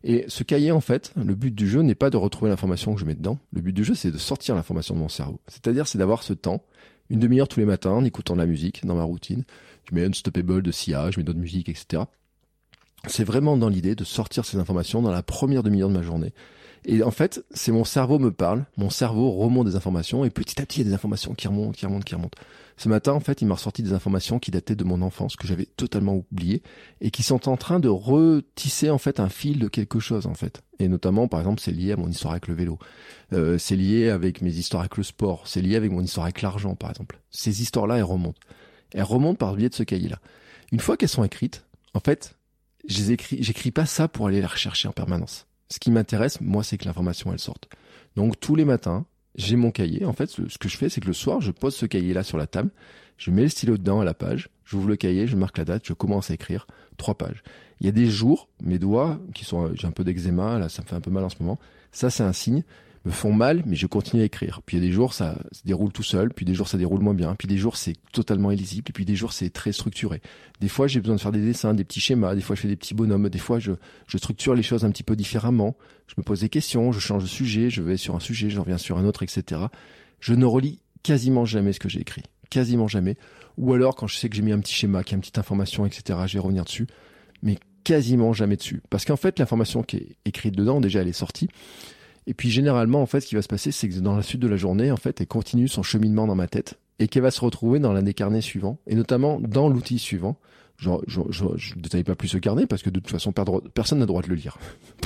[0.04, 3.02] Et ce cahier, en fait, le but du jeu n'est pas de retrouver l'information que
[3.02, 3.38] je mets dedans.
[3.54, 5.40] Le but du jeu, c'est de sortir l'information de mon cerveau.
[5.48, 6.64] C'est-à-dire, c'est d'avoir ce temps,
[7.10, 9.44] une demi-heure tous les matins, en écoutant de la musique dans ma routine.
[9.90, 12.04] Je mets Unstoppable de Sia, je mets d'autres musiques, etc.
[13.08, 16.34] C'est vraiment dans l'idée de sortir ces informations dans la première demi-heure de ma journée
[16.86, 20.62] et en fait, c'est mon cerveau me parle, mon cerveau remonte des informations, et petit
[20.62, 22.38] à petit, il y a des informations qui remontent, qui remontent, qui remontent.
[22.78, 25.46] Ce matin, en fait, il m'a ressorti des informations qui dataient de mon enfance, que
[25.46, 26.64] j'avais totalement oubliées,
[27.02, 30.34] et qui sont en train de retisser, en fait, un fil de quelque chose, en
[30.34, 30.62] fait.
[30.80, 32.80] Et notamment, par exemple, c'est lié à mon histoire avec le vélo.
[33.34, 35.46] Euh, c'est lié avec mes histoires avec le sport.
[35.46, 37.20] C'est lié avec mon histoire avec l'argent, par exemple.
[37.32, 38.40] Ces histoires-là, elles remontent.
[38.94, 40.20] Elles remontent par le biais de ce cahier-là.
[40.72, 42.38] Une fois qu'elles sont écrites, en fait,
[42.88, 45.49] j'écris pas ça pour aller les rechercher en permanence.
[45.70, 47.70] Ce qui m'intéresse, moi, c'est que l'information, elle sorte.
[48.16, 49.06] Donc, tous les matins,
[49.36, 50.06] j'ai mon cahier.
[50.06, 52.38] En fait, ce que je fais, c'est que le soir, je pose ce cahier-là sur
[52.38, 52.72] la table,
[53.18, 55.84] je mets le stylo dedans à la page, j'ouvre le cahier, je marque la date,
[55.86, 57.44] je commence à écrire trois pages.
[57.80, 60.82] Il y a des jours, mes doigts, qui sont, j'ai un peu d'eczéma, là, ça
[60.82, 61.60] me fait un peu mal en ce moment.
[61.92, 62.64] Ça, c'est un signe.
[63.06, 64.62] Me font mal, mais je continue à écrire.
[64.66, 66.78] Puis il y a des jours, ça se déroule tout seul, puis des jours, ça
[66.78, 70.22] déroule moins bien, puis des jours, c'est totalement illisible, puis des jours, c'est très structuré.
[70.60, 72.68] Des fois, j'ai besoin de faire des dessins, des petits schémas, des fois, je fais
[72.68, 73.72] des petits bonhommes, des fois, je,
[74.08, 77.24] je structure les choses un petit peu différemment, je me pose des questions, je change
[77.24, 79.62] de sujet, je vais sur un sujet, je reviens sur un autre, etc.
[80.20, 82.24] Je ne relis quasiment jamais ce que j'ai écrit.
[82.50, 83.16] Quasiment jamais.
[83.58, 85.22] Ou alors, quand je sais que j'ai mis un petit schéma, qu'il y a une
[85.22, 86.88] petite information, etc., je vais revenir dessus.
[87.44, 88.82] Mais quasiment jamais dessus.
[88.90, 91.50] Parce qu'en fait, l'information qui est écrite dedans, déjà, elle est sortie.
[92.30, 94.40] Et puis généralement, en fait, ce qui va se passer, c'est que dans la suite
[94.40, 97.32] de la journée, en fait, elle continue son cheminement dans ma tête et qu'elle va
[97.32, 100.38] se retrouver dans l'un des carnets suivants, et notamment dans l'outil suivant.
[100.78, 103.34] Je, je, détaille pas plus ce carnet parce que de toute façon,
[103.74, 104.58] personne n'a droit de le lire.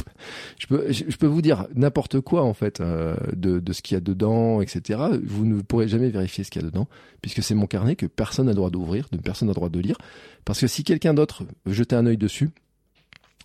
[0.60, 3.98] je, peux, je, peux vous dire n'importe quoi en fait euh, de, ce qu'il y
[3.98, 5.00] a dedans, etc.
[5.24, 6.88] Vous ne pourrez jamais vérifier ce qu'il y a dedans
[7.24, 9.98] puisque c'est mon carnet que personne n'a droit d'ouvrir, de personne n'a droit de lire.
[10.46, 12.52] Parce que si quelqu'un d'autre jeter un œil dessus,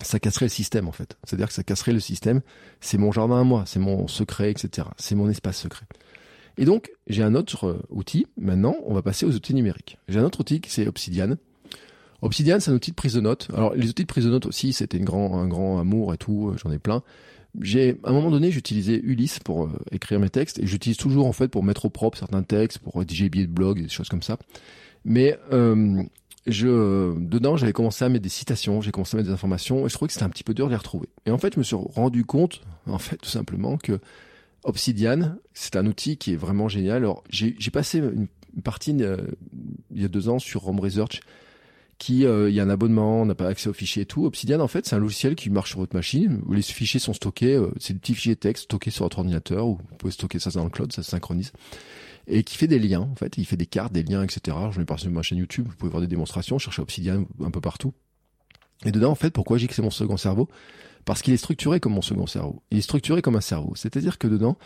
[0.02, 1.16] ça casserait le système en fait.
[1.24, 2.40] C'est-à-dire que ça casserait le système.
[2.80, 4.88] C'est mon jardin à moi, c'est mon secret, etc.
[4.96, 5.86] C'est mon espace secret.
[6.56, 8.26] Et donc, j'ai un autre euh, outil.
[8.36, 9.98] Maintenant, on va passer aux outils numériques.
[10.08, 11.36] J'ai un autre outil qui c'est Obsidian.
[12.20, 13.48] Obsidian, c'est un outil de prise de notes.
[13.54, 16.48] Alors, les outils de prise de notes aussi, c'était grand, un grand amour et tout.
[16.48, 17.02] Euh, j'en ai plein.
[17.60, 21.26] J'ai, à un moment donné, j'utilisais Ulysse pour euh, écrire mes textes et j'utilise toujours
[21.26, 24.08] en fait pour mettre au propre certains textes, pour rédiger billets de blog, des choses
[24.08, 24.36] comme ça.
[25.04, 25.38] Mais
[26.48, 29.88] je, dedans, j'avais commencé à mettre des citations, j'ai commencé à mettre des informations, et
[29.88, 31.08] je trouvais que c'était un petit peu dur de les retrouver.
[31.26, 34.00] Et en fait, je me suis rendu compte, en fait, tout simplement, que
[34.64, 36.98] Obsidian, c'est un outil qui est vraiment génial.
[36.98, 38.28] Alors, j'ai passé une,
[38.62, 39.18] partie euh,
[39.94, 41.20] il y a deux ans sur Home Research,
[41.98, 44.24] qui, euh, il y a un abonnement, on n'a pas accès aux fichiers et tout.
[44.24, 47.12] Obsidian, en fait, c'est un logiciel qui marche sur votre machine, où les fichiers sont
[47.12, 50.38] stockés, euh, c'est des petits fichiers texte stockés sur votre ordinateur, ou vous pouvez stocker
[50.38, 51.52] ça dans le cloud, ça se synchronise
[52.28, 53.38] et qui fait des liens en fait.
[53.38, 54.56] Il fait des cartes, des liens, etc.
[54.70, 55.66] J'en ai parlé sur ma chaîne YouTube.
[55.68, 57.94] Vous pouvez voir des démonstrations, chercher Obsidian un peu partout.
[58.84, 60.48] Et dedans, en fait, pourquoi j'ai que c'est mon second cerveau?
[61.04, 62.62] Parce qu'il est structuré comme mon second cerveau.
[62.70, 63.72] Il est structuré comme un cerveau.
[63.74, 64.58] C'est-à-dire que dedans,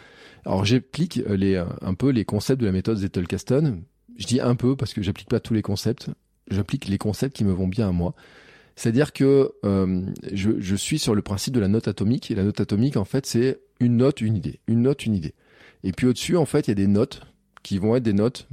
[0.45, 3.83] alors j'applique les un peu les concepts de la méthode Zettelkasten.
[4.17, 6.11] Je dis un peu parce que j'applique pas tous les concepts.
[6.51, 8.15] J'applique les concepts qui me vont bien à moi.
[8.77, 10.03] C'est-à-dire que euh,
[10.33, 12.31] je, je, suis sur le principe de la note atomique.
[12.31, 14.61] Et la note atomique, en fait, c'est une note, une idée.
[14.67, 15.35] Une note, une idée.
[15.85, 17.23] Et puis au-dessus, en fait, il y a des notes
[17.63, 18.49] qui vont être des notes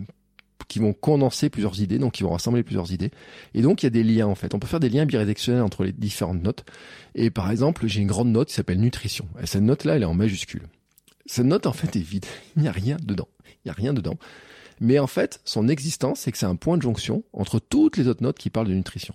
[0.70, 3.12] qui vont condenser plusieurs idées, donc qui vont rassembler plusieurs idées.
[3.54, 4.54] Et donc il y a des liens en fait.
[4.54, 6.64] On peut faire des liens bidirectionnels entre les différentes notes.
[7.16, 9.28] Et par exemple, j'ai une grande note qui s'appelle nutrition.
[9.42, 10.68] Et cette note-là, elle est en majuscule.
[11.26, 12.26] Cette note en fait est vide.
[12.56, 13.28] Il n'y a rien dedans.
[13.48, 14.18] Il n'y a rien dedans.
[14.80, 18.08] Mais en fait, son existence, c'est que c'est un point de jonction entre toutes les
[18.08, 19.14] autres notes qui parlent de nutrition.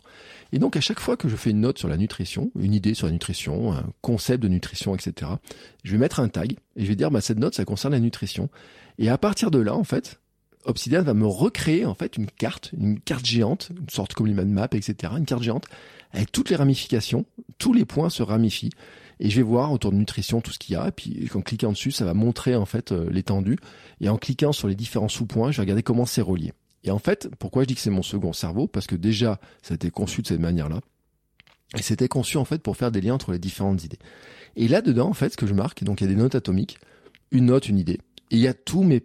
[0.53, 2.95] Et donc, à chaque fois que je fais une note sur la nutrition, une idée
[2.95, 5.33] sur la nutrition, un concept de nutrition, etc.,
[5.83, 8.01] je vais mettre un tag et je vais dire, bah, cette note, ça concerne la
[8.01, 8.51] nutrition.
[8.99, 10.21] Et à partir de là, en fait,
[10.65, 14.51] Obsidian va me recréer en fait une carte, une carte géante, une sorte comme l'human
[14.51, 15.13] map, etc.
[15.17, 15.67] Une carte géante
[16.13, 17.27] avec toutes les ramifications,
[17.59, 18.71] tous les points se ramifient
[19.21, 20.89] et je vais voir autour de nutrition tout ce qu'il y a.
[20.89, 23.59] Et puis en cliquant dessus, ça va montrer en fait euh, l'étendue.
[24.01, 26.53] Et en cliquant sur les différents sous-points, je vais regarder comment c'est relié.
[26.85, 28.67] Et en fait, pourquoi je dis que c'est mon second cerveau?
[28.67, 30.81] Parce que déjà, ça a été conçu de cette manière-là.
[31.77, 33.99] Et c'était conçu en fait pour faire des liens entre les différentes idées.
[34.57, 36.79] Et là-dedans, en fait, ce que je marque, donc il y a des notes atomiques,
[37.31, 38.01] une note, une idée.
[38.31, 39.03] Et il y a tous mes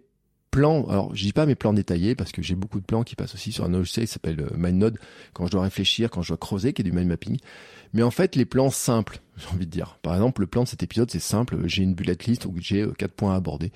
[0.50, 3.14] plans, alors je dis pas mes plans détaillés parce que j'ai beaucoup de plans qui
[3.14, 4.98] passent aussi sur un logiciel qui s'appelle euh, MindNode
[5.32, 7.38] quand je dois réfléchir, quand je dois creuser, qui est du mind mapping.
[7.92, 9.98] Mais en fait, les plans simples, j'ai envie de dire.
[10.02, 11.58] Par exemple, le plan de cet épisode, c'est simple.
[11.64, 13.72] J'ai une bullet list où j'ai euh, quatre points à aborder.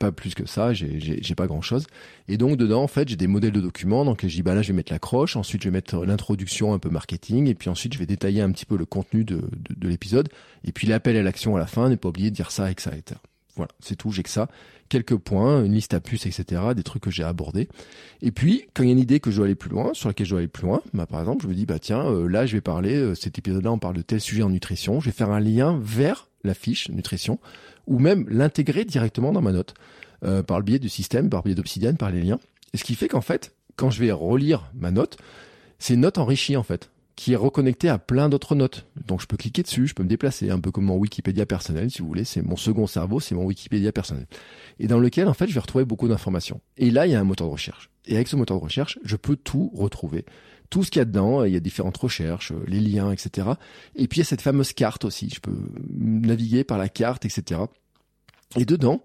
[0.00, 1.86] Pas plus que ça, j'ai pas grand chose.
[2.26, 4.04] Et donc dedans, en fait, j'ai des modèles de documents.
[4.04, 5.36] Donc je dis, bah là, je vais mettre l'accroche.
[5.36, 7.46] Ensuite, je vais mettre l'introduction un peu marketing.
[7.46, 10.28] Et puis ensuite, je vais détailler un petit peu le contenu de, de, de l'épisode.
[10.64, 11.88] Et puis l'appel à l'action à la fin.
[11.88, 12.90] Ne pas oublier de dire ça, etc.
[13.56, 14.48] Voilà, c'est tout, j'ai que ça.
[14.90, 16.60] Quelques points, une liste à puces, etc.
[16.76, 17.68] Des trucs que j'ai abordés.
[18.20, 20.08] Et puis, quand il y a une idée que je dois aller plus loin, sur
[20.08, 22.28] laquelle je dois aller plus loin, bah, par exemple, je me dis, bah tiens, euh,
[22.28, 25.00] là, je vais parler, euh, cet épisode-là, on parle de tel sujet en nutrition.
[25.00, 27.38] Je vais faire un lien vers la fiche nutrition,
[27.86, 29.74] ou même l'intégrer directement dans ma note,
[30.24, 32.40] euh, par le biais du système, par le biais d'Obsidian, par les liens.
[32.74, 35.16] Et ce qui fait qu'en fait, quand je vais relire ma note,
[35.78, 38.86] c'est une note enrichie, en fait qui est reconnecté à plein d'autres notes.
[39.06, 41.90] Donc je peux cliquer dessus, je peux me déplacer, un peu comme mon Wikipédia personnel,
[41.90, 44.26] si vous voulez, c'est mon second cerveau, c'est mon Wikipédia personnel.
[44.78, 46.62] Et dans lequel, en fait, je vais retrouver beaucoup d'informations.
[46.78, 47.90] Et là, il y a un moteur de recherche.
[48.06, 50.24] Et avec ce moteur de recherche, je peux tout retrouver.
[50.70, 53.48] Tout ce qu'il y a dedans, il y a différentes recherches, les liens, etc.
[53.96, 55.28] Et puis il y a cette fameuse carte aussi.
[55.28, 55.58] Je peux
[55.90, 57.60] naviguer par la carte, etc.
[58.56, 59.02] Et dedans,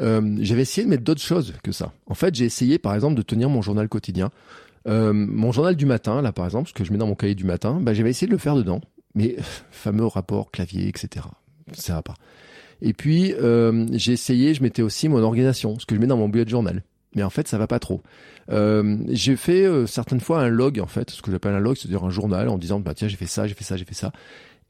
[0.00, 1.92] euh, j'avais essayé de mettre d'autres choses que ça.
[2.06, 4.32] En fait, j'ai essayé, par exemple, de tenir mon journal quotidien.
[4.86, 7.34] Euh, mon journal du matin, là par exemple, ce que je mets dans mon cahier
[7.34, 8.80] du matin, bah, j'avais essayé de le faire dedans,
[9.14, 9.36] mais
[9.70, 11.26] fameux rapport clavier, etc.
[11.72, 12.14] Ça va pas.
[12.82, 16.16] Et puis euh, j'ai essayé, je mettais aussi mon organisation, ce que je mets dans
[16.16, 16.82] mon bullet journal.
[17.14, 18.02] Mais en fait, ça va pas trop.
[18.50, 21.76] Euh, j'ai fait euh, certaines fois un log, en fait, ce que j'appelle un log,
[21.76, 23.94] c'est-à-dire un journal, en disant bah tiens j'ai fait ça, j'ai fait ça, j'ai fait
[23.94, 24.12] ça.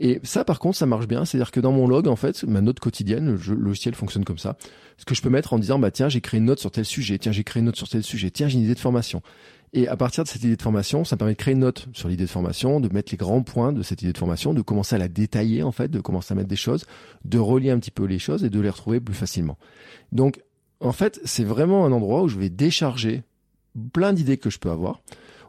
[0.01, 1.25] Et ça, par contre, ça marche bien.
[1.25, 4.57] C'est-à-dire que dans mon log, en fait, ma note quotidienne, le logiciel fonctionne comme ça.
[4.99, 6.85] Ce que je peux mettre en disant, bah tiens, j'ai créé une note sur tel
[6.85, 9.23] sujet, tiens, j'ai créé une note sur tel sujet, tiens, j'ai une idée de formation.
[9.77, 11.89] Et à partir de cette idée de formation, ça me permet de créer une note
[11.93, 14.63] sur l'idée de formation, de mettre les grands points de cette idée de formation, de
[14.63, 16.87] commencer à la détailler en fait, de commencer à mettre des choses,
[17.25, 19.59] de relier un petit peu les choses et de les retrouver plus facilement.
[20.13, 20.41] Donc,
[20.79, 23.25] en fait, c'est vraiment un endroit où je vais décharger
[23.93, 25.03] plein d'idées que je peux avoir,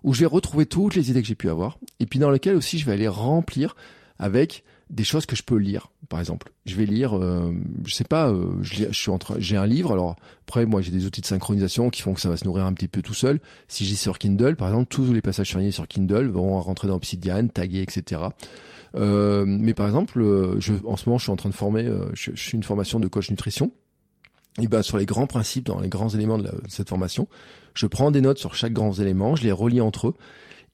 [0.03, 2.55] où je vais retrouver toutes les idées que j'ai pu avoir, et puis dans lequel
[2.55, 3.75] aussi je vais aller remplir
[4.17, 5.91] avec des choses que je peux lire.
[6.09, 7.51] Par exemple, je vais lire, euh,
[7.85, 9.91] je sais pas, euh, je, suis en j'ai un livre.
[9.91, 12.65] Alors après, moi, j'ai des outils de synchronisation qui font que ça va se nourrir
[12.65, 13.39] un petit peu tout seul.
[13.67, 16.95] Si j'ai sur Kindle, par exemple, tous les passages surlignés sur Kindle vont rentrer dans
[16.95, 18.21] Obsidian, tagués, etc.
[18.95, 21.91] Euh, mais par exemple, euh, je, en ce moment, je suis en train de former,
[22.13, 23.71] je, je, suis une formation de coach nutrition.
[24.61, 27.27] Et ben sur les grands principes, dans les grands éléments de, de cette formation,
[27.73, 30.13] je prends des notes sur chaque grand élément, je les relie entre eux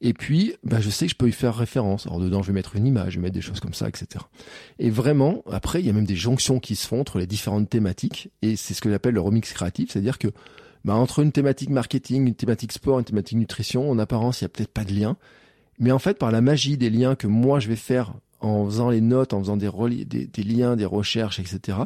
[0.04, 2.08] et puis, bah, je sais que je peux y faire référence.
[2.08, 4.26] Alors dedans, je vais mettre une image, je vais mettre des choses comme ça, etc.
[4.80, 7.70] Et vraiment, après, il y a même des jonctions qui se font entre les différentes
[7.70, 8.32] thématiques.
[8.42, 10.30] Et c'est ce que j'appelle le remix créatif, c'est-à-dire que
[10.86, 14.48] bah, entre une thématique marketing, une thématique sport, une thématique nutrition, en apparence, il y
[14.48, 15.18] a peut-être pas de lien.
[15.78, 18.90] Mais en fait, par la magie des liens que moi je vais faire en faisant
[18.90, 19.70] les notes, en faisant des,
[20.06, 21.78] des liens, des recherches, etc.,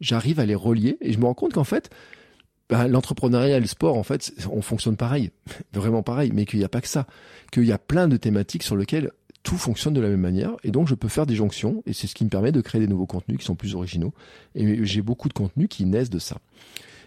[0.00, 1.90] j'arrive à les relier et je me rends compte qu'en fait,
[2.68, 5.30] bah, l'entrepreneuriat et le sport, en fait, on fonctionne pareil,
[5.72, 7.06] vraiment pareil, mais qu'il n'y a pas que ça,
[7.52, 9.10] qu'il y a plein de thématiques sur lesquelles
[9.42, 12.08] tout fonctionne de la même manière, et donc je peux faire des jonctions, et c'est
[12.08, 14.12] ce qui me permet de créer des nouveaux contenus qui sont plus originaux,
[14.56, 16.38] et j'ai beaucoup de contenus qui naissent de ça.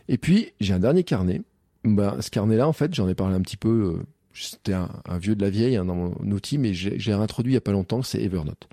[0.07, 1.41] Et puis, j'ai un dernier carnet,
[1.83, 5.35] bah, ce carnet-là, en fait, j'en ai parlé un petit peu, euh, c'était un, vieux
[5.35, 8.01] de la vieille hein, dans mon outil, mais j'ai réintroduit il y a pas longtemps,
[8.03, 8.69] c'est Evernote.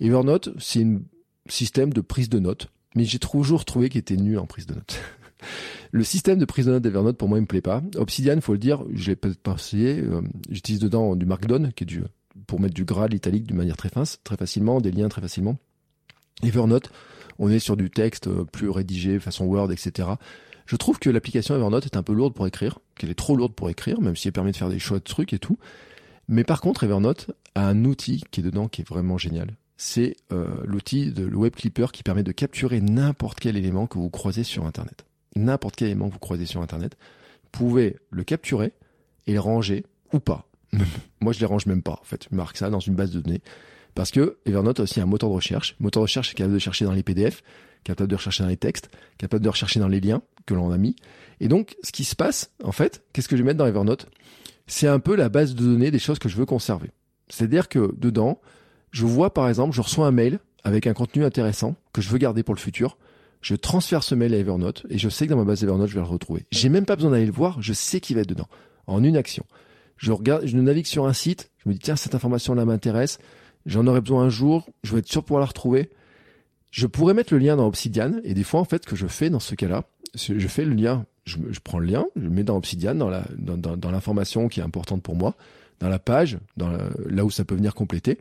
[0.00, 1.00] Evernote, c'est un
[1.46, 4.74] système de prise de notes, mais j'ai toujours trouvé qu'il était nul en prise de
[4.74, 4.98] notes.
[5.92, 7.82] Le système de prise de notes d'Evernote, pour moi, il me plaît pas.
[7.96, 9.98] Obsidian, faut le dire, je l'ai peut-être pas essayé.
[9.98, 12.02] Euh, j'utilise dedans du Markdown, qui est du,
[12.46, 15.56] pour mettre du gras, l'italique d'une manière très, fin, très facilement, des liens très facilement.
[16.42, 16.90] Evernote,
[17.38, 20.10] on est sur du texte euh, plus rédigé, façon Word, etc.
[20.66, 23.54] Je trouve que l'application Evernote est un peu lourde pour écrire, qu'elle est trop lourde
[23.54, 25.58] pour écrire, même si elle permet de faire des choix de trucs et tout.
[26.28, 29.56] Mais par contre, Evernote a un outil qui est dedans qui est vraiment génial.
[29.76, 33.98] C'est euh, l'outil de le Web Clipper qui permet de capturer n'importe quel élément que
[33.98, 35.04] vous croisez sur Internet
[35.36, 36.96] n'importe quel élément que vous croisez sur Internet,
[37.44, 38.72] vous pouvez le capturer
[39.26, 40.48] et le ranger ou pas.
[41.20, 42.26] Moi, je les range même pas, en fait.
[42.30, 43.42] Je marque ça dans une base de données.
[43.94, 45.76] Parce que Evernote a aussi un moteur de recherche.
[45.80, 47.42] moteur de recherche est capable de chercher dans les PDF,
[47.84, 50.78] capable de rechercher dans les textes, capable de rechercher dans les liens que l'on a
[50.78, 50.96] mis.
[51.40, 54.06] Et donc, ce qui se passe, en fait, qu'est-ce que je vais mettre dans Evernote?
[54.66, 56.90] C'est un peu la base de données des choses que je veux conserver.
[57.28, 58.40] C'est-à-dire que dedans,
[58.92, 62.18] je vois par exemple, je reçois un mail avec un contenu intéressant que je veux
[62.18, 62.96] garder pour le futur
[63.40, 65.94] je transfère ce mail à Evernote et je sais que dans ma base Evernote, je
[65.94, 66.46] vais le retrouver.
[66.50, 68.48] J'ai même pas besoin d'aller le voir, je sais qu'il va être dedans.
[68.86, 69.44] En une action.
[69.96, 73.18] Je regarde, je navigue sur un site, je me dis, tiens, cette information-là m'intéresse,
[73.66, 75.90] j'en aurai besoin un jour, je vais être sûr de pouvoir la retrouver.
[76.70, 79.30] Je pourrais mettre le lien dans Obsidian et des fois, en fait, que je fais
[79.30, 82.56] dans ce cas-là, je fais le lien, je, prends le lien, je le mets dans
[82.56, 85.34] Obsidian, dans la, dans, l'information qui est importante pour moi,
[85.80, 86.70] dans la page, dans
[87.06, 88.18] là où ça peut venir compléter.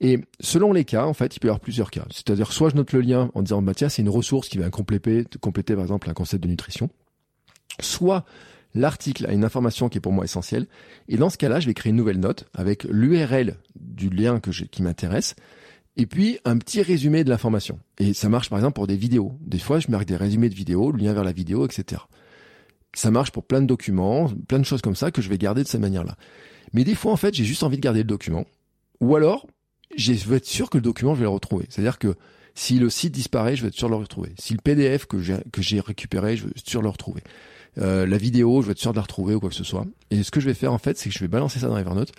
[0.00, 2.06] Et selon les cas, en fait, il peut y avoir plusieurs cas.
[2.10, 4.70] C'est-à-dire, soit je note le lien en disant, bah tiens, c'est une ressource qui va
[4.70, 6.88] compléter, compléter par exemple un concept de nutrition.
[7.80, 8.24] Soit
[8.74, 10.66] l'article a une information qui est pour moi essentielle.
[11.08, 14.50] Et dans ce cas-là, je vais créer une nouvelle note avec l'URL du lien que
[14.50, 15.36] qui m'intéresse.
[15.96, 17.78] Et puis un petit résumé de l'information.
[17.98, 19.34] Et ça marche par exemple pour des vidéos.
[19.40, 22.02] Des fois, je marque des résumés de vidéos, le lien vers la vidéo, etc.
[22.94, 25.62] Ça marche pour plein de documents, plein de choses comme ça que je vais garder
[25.62, 26.16] de cette manière-là.
[26.72, 28.46] Mais des fois, en fait, j'ai juste envie de garder le document.
[29.00, 29.46] Ou alors,
[29.96, 31.66] je veux être sûr que le document, je vais le retrouver.
[31.68, 32.14] C'est-à-dire que
[32.54, 34.32] si le site disparaît, je vais être sûr de le retrouver.
[34.38, 37.22] Si le PDF que j'ai que j'ai récupéré, je vais être sûr de le retrouver.
[37.78, 39.86] Euh, la vidéo, je vais être sûr de la retrouver ou quoi que ce soit.
[40.10, 41.76] Et ce que je vais faire en fait, c'est que je vais balancer ça dans
[41.76, 42.12] Evernote.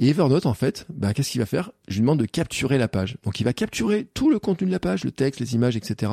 [0.00, 1.70] Et Evernote, en fait, bah, qu'est-ce qu'il va faire?
[1.86, 3.16] Je lui demande de capturer la page.
[3.22, 6.12] Donc il va capturer tout le contenu de la page, le texte, les images, etc.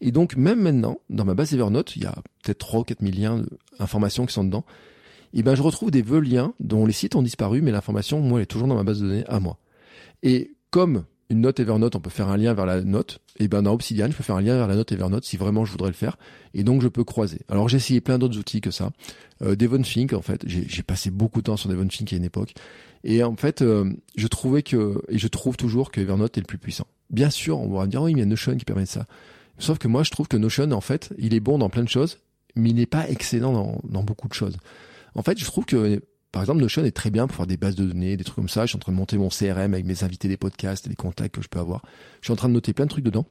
[0.00, 3.00] Et donc même maintenant, dans ma base Evernote, il y a peut-être 3 ou 4
[3.00, 3.44] 000 liens
[3.78, 4.64] d'informations qui sont dedans.
[5.32, 8.38] Et ben je retrouve des vœux liens dont les sites ont disparu, mais l'information, moi,
[8.38, 9.58] elle est toujours dans ma base de données à moi.
[10.24, 13.62] Et comme une note Evernote, on peut faire un lien vers la note, et ben
[13.62, 15.90] dans Obsidian, je peux faire un lien vers la note Evernote si vraiment je voudrais
[15.90, 16.16] le faire,
[16.54, 17.40] et donc je peux croiser.
[17.48, 18.90] Alors j'ai essayé plein d'autres outils que ça.
[19.42, 22.54] Euh, Devonthink, en fait, j'ai passé beaucoup de temps sur Devonthink à une époque,
[23.04, 26.46] et en fait, euh, je trouvais que, et je trouve toujours que Evernote est le
[26.46, 26.86] plus puissant.
[27.10, 29.06] Bien sûr, on va me dire, oui, mais il y a Notion qui permet ça.
[29.58, 31.88] Sauf que moi, je trouve que Notion, en fait, il est bon dans plein de
[31.88, 32.18] choses,
[32.56, 34.56] mais il n'est pas excellent dans beaucoup de choses.
[35.14, 36.00] En fait, je trouve que
[36.34, 38.48] par exemple, Notion est très bien pour faire des bases de données, des trucs comme
[38.48, 38.62] ça.
[38.62, 41.32] Je suis en train de monter mon CRM avec mes invités des podcasts, les contacts
[41.32, 41.82] que je peux avoir.
[42.22, 43.24] Je suis en train de noter plein de trucs dedans.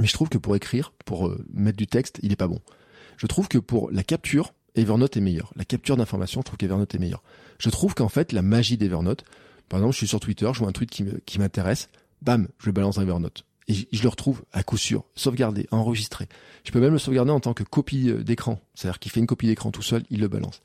[0.00, 2.58] Mais je trouve que pour écrire, pour euh, mettre du texte, il est pas bon.
[3.18, 5.52] Je trouve que pour la capture, Evernote est meilleur.
[5.54, 7.22] La capture d'informations, je trouve qu'Evernote est meilleur.
[7.60, 9.22] Je trouve qu'en fait, la magie d'Evernote,
[9.68, 11.88] par exemple, je suis sur Twitter, je vois un tweet qui m'intéresse,
[12.20, 13.44] bam, je balance dans Evernote.
[13.68, 16.26] Et je le retrouve à coup sûr, sauvegardé, enregistré.
[16.64, 18.60] Je peux même le sauvegarder en tant que copie euh, d'écran.
[18.74, 20.62] C'est-à-dire qu'il fait une copie d'écran tout seul, il le balance.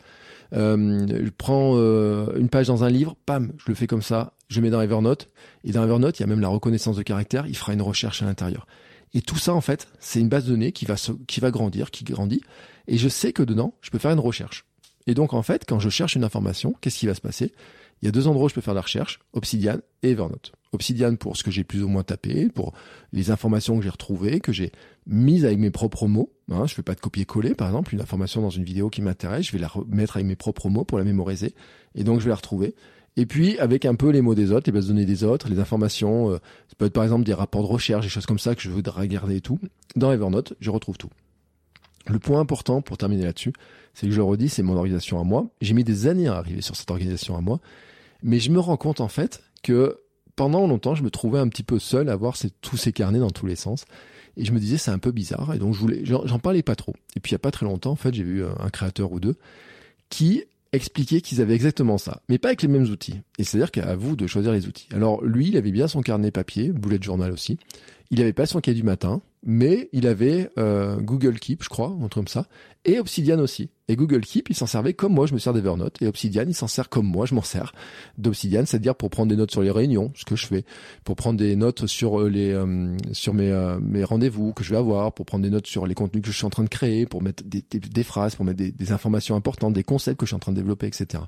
[0.53, 4.33] Euh, je prends euh, une page dans un livre, pam, je le fais comme ça,
[4.49, 5.29] je mets dans Evernote.
[5.65, 8.21] Et dans Evernote, il y a même la reconnaissance de caractère, il fera une recherche
[8.21, 8.67] à l'intérieur.
[9.13, 10.95] Et tout ça, en fait, c'est une base de données qui va,
[11.27, 12.41] qui va grandir, qui grandit.
[12.87, 14.65] Et je sais que dedans, je peux faire une recherche.
[15.07, 17.53] Et donc, en fait, quand je cherche une information, qu'est-ce qui va se passer?
[18.03, 20.51] Il y a deux endroits où je peux faire la recherche, Obsidian et Evernote.
[20.73, 22.73] Obsidian pour ce que j'ai plus ou moins tapé, pour
[23.13, 24.73] les informations que j'ai retrouvées, que j'ai
[25.07, 26.29] mises avec mes propres mots.
[26.51, 29.45] Hein, je fais pas de copier-coller, par exemple, une information dans une vidéo qui m'intéresse,
[29.45, 31.55] je vais la remettre avec mes propres mots pour la mémoriser,
[31.95, 32.75] et donc je vais la retrouver.
[33.15, 35.47] Et puis avec un peu les mots des autres, les bases de données des autres,
[35.47, 38.37] les informations, euh, ça peut être par exemple des rapports de recherche, des choses comme
[38.37, 39.59] ça que je veux regarder et tout.
[39.95, 41.09] Dans Evernote, je retrouve tout.
[42.07, 43.53] Le point important pour terminer là-dessus,
[43.93, 45.47] c'est que je le redis, c'est mon organisation à moi.
[45.61, 47.61] J'ai mis des années à arriver sur cette organisation à moi,
[48.23, 49.99] mais je me rends compte en fait que
[50.35, 53.29] pendant longtemps, je me trouvais un petit peu seul à voir tous ces carnets dans
[53.29, 53.85] tous les sens.
[54.35, 55.53] Et je me disais, c'est un peu bizarre.
[55.53, 56.95] Et donc, je j'en parlais pas trop.
[57.15, 59.19] Et puis, il y a pas très longtemps, en fait, j'ai vu un créateur ou
[59.19, 59.35] deux
[60.09, 63.21] qui expliquait qu'ils avaient exactement ça, mais pas avec les mêmes outils.
[63.37, 64.87] Et c'est-à-dire qu'à vous de choisir les outils.
[64.91, 67.59] Alors, lui, il avait bien son carnet papier, boulet de journal aussi.
[68.13, 71.87] Il avait pas son cahier du matin mais il avait euh, Google Keep, je crois,
[71.87, 72.47] un truc comme ça,
[72.85, 73.69] et Obsidian aussi.
[73.89, 76.55] Et Google Keep, il s'en servait comme moi, je me sers d'Evernote, et Obsidian, il
[76.55, 77.73] s'en sert comme moi, je m'en sers
[78.17, 80.63] d'Obsidian, c'est-à-dire pour prendre des notes sur les réunions, ce que je fais,
[81.03, 84.77] pour prendre des notes sur euh, les euh, sur mes mes rendez-vous que je vais
[84.77, 87.05] avoir, pour prendre des notes sur les contenus que je suis en train de créer,
[87.05, 90.29] pour mettre des, des, phrases, pour mettre des, des, informations importantes, des concepts que je
[90.29, 91.23] suis en train de développer, etc.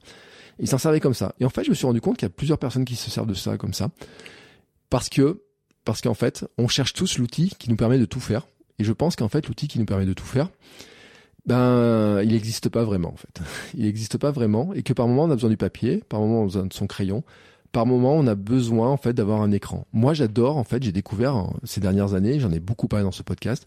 [0.60, 1.36] Il s'en servait comme ça.
[1.41, 3.12] Et en fait, je me suis rendu compte qu'il y a plusieurs personnes qui se
[3.12, 3.89] servent de ça comme ça,
[4.89, 5.41] parce que
[5.86, 8.48] parce qu'en fait, on cherche tous l'outil qui nous permet de tout faire.
[8.80, 10.50] Et je pense qu'en fait, l'outil qui nous permet de tout faire,
[11.45, 13.41] ben, il n'existe pas vraiment, en fait.
[13.78, 16.39] Il n'existe pas vraiment, et que par moment, on a besoin du papier, par moment,
[16.39, 17.24] on a besoin de son crayon,
[17.71, 19.86] par moment, on a besoin, en fait, d'avoir un écran.
[19.93, 23.21] Moi, j'adore, en fait, j'ai découvert, ces dernières années, j'en ai beaucoup parlé dans ce
[23.21, 23.65] podcast,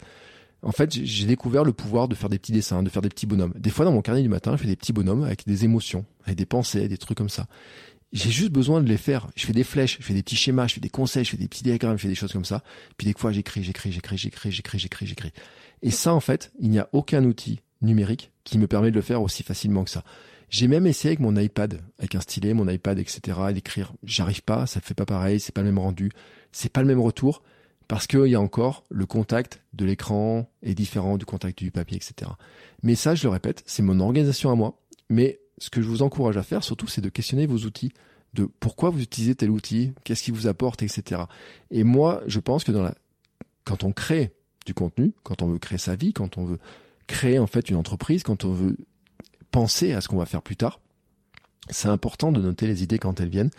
[0.61, 3.25] en fait, j'ai découvert le pouvoir de faire des petits dessins, de faire des petits
[3.25, 3.53] bonhommes.
[3.57, 6.05] Des fois, dans mon carnet du matin, je fais des petits bonhommes avec des émotions,
[6.25, 7.47] avec des pensées, des trucs comme ça.
[8.11, 9.27] J'ai juste besoin de les faire.
[9.35, 11.37] Je fais des flèches, je fais des petits schémas, je fais des conseils, je fais
[11.37, 12.63] des petits diagrammes, je fais des choses comme ça.
[12.97, 15.31] Puis des fois, j'écris, j'écris, j'écris, j'écris, j'écris, j'écris, j'écris.
[15.83, 19.01] Et ça, en fait, il n'y a aucun outil numérique qui me permet de le
[19.01, 20.03] faire aussi facilement que ça.
[20.49, 23.93] J'ai même essayé avec mon iPad, avec un stylet, mon iPad, etc., d'écrire.
[24.03, 26.11] J'arrive pas, ça fait pas pareil, c'est pas le même rendu,
[26.51, 27.43] c'est pas le même retour,
[27.87, 31.97] parce qu'il y a encore le contact de l'écran est différent du contact du papier,
[31.97, 32.31] etc.
[32.81, 34.79] Mais ça, je le répète, c'est mon organisation à moi.
[35.09, 37.91] Mais ce que je vous encourage à faire surtout, c'est de questionner vos outils,
[38.33, 41.23] de pourquoi vous utilisez tel outil, qu'est-ce qui vous apporte, etc.
[41.71, 42.95] Et moi, je pense que dans la,
[43.63, 44.33] quand on crée
[44.65, 46.59] du contenu, quand on veut créer sa vie, quand on veut
[47.07, 48.77] créer en fait une entreprise, quand on veut
[49.51, 50.79] penser à ce qu'on va faire plus tard,
[51.69, 53.51] c'est important de noter les idées quand elles viennent.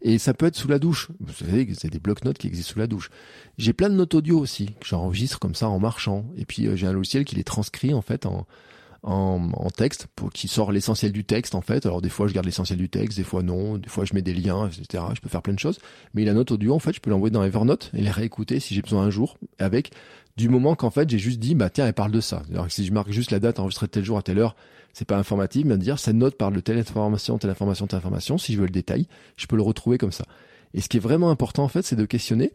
[0.00, 1.08] Et ça peut être sous la douche.
[1.20, 3.10] Vous savez que c'est des blocs-notes qui existent sous la douche.
[3.58, 6.24] J'ai plein de notes audio aussi, que j'enregistre comme ça en marchant.
[6.36, 8.46] Et puis euh, j'ai un logiciel qui les transcrit en fait en,
[9.02, 11.86] en, en, texte pour qui sort l'essentiel du texte en fait.
[11.86, 14.22] Alors des fois je garde l'essentiel du texte, des fois non, des fois je mets
[14.22, 15.04] des liens, etc.
[15.14, 15.78] Je peux faire plein de choses.
[16.14, 18.74] Mais la note audio en fait, je peux l'envoyer dans Evernote et les réécouter si
[18.74, 19.92] j'ai besoin un jour avec
[20.36, 22.42] du moment qu'en fait j'ai juste dit bah tiens elle parle de ça.
[22.50, 24.56] Alors si je marque juste la date enregistrée tel jour à telle heure,
[24.92, 27.98] c'est pas informatif, mais de dire cette note parle de telle information, telle information, telle
[27.98, 28.38] information.
[28.38, 29.06] Si je veux le détail,
[29.36, 30.24] je peux le retrouver comme ça.
[30.74, 32.52] Et ce qui est vraiment important en fait, c'est de questionner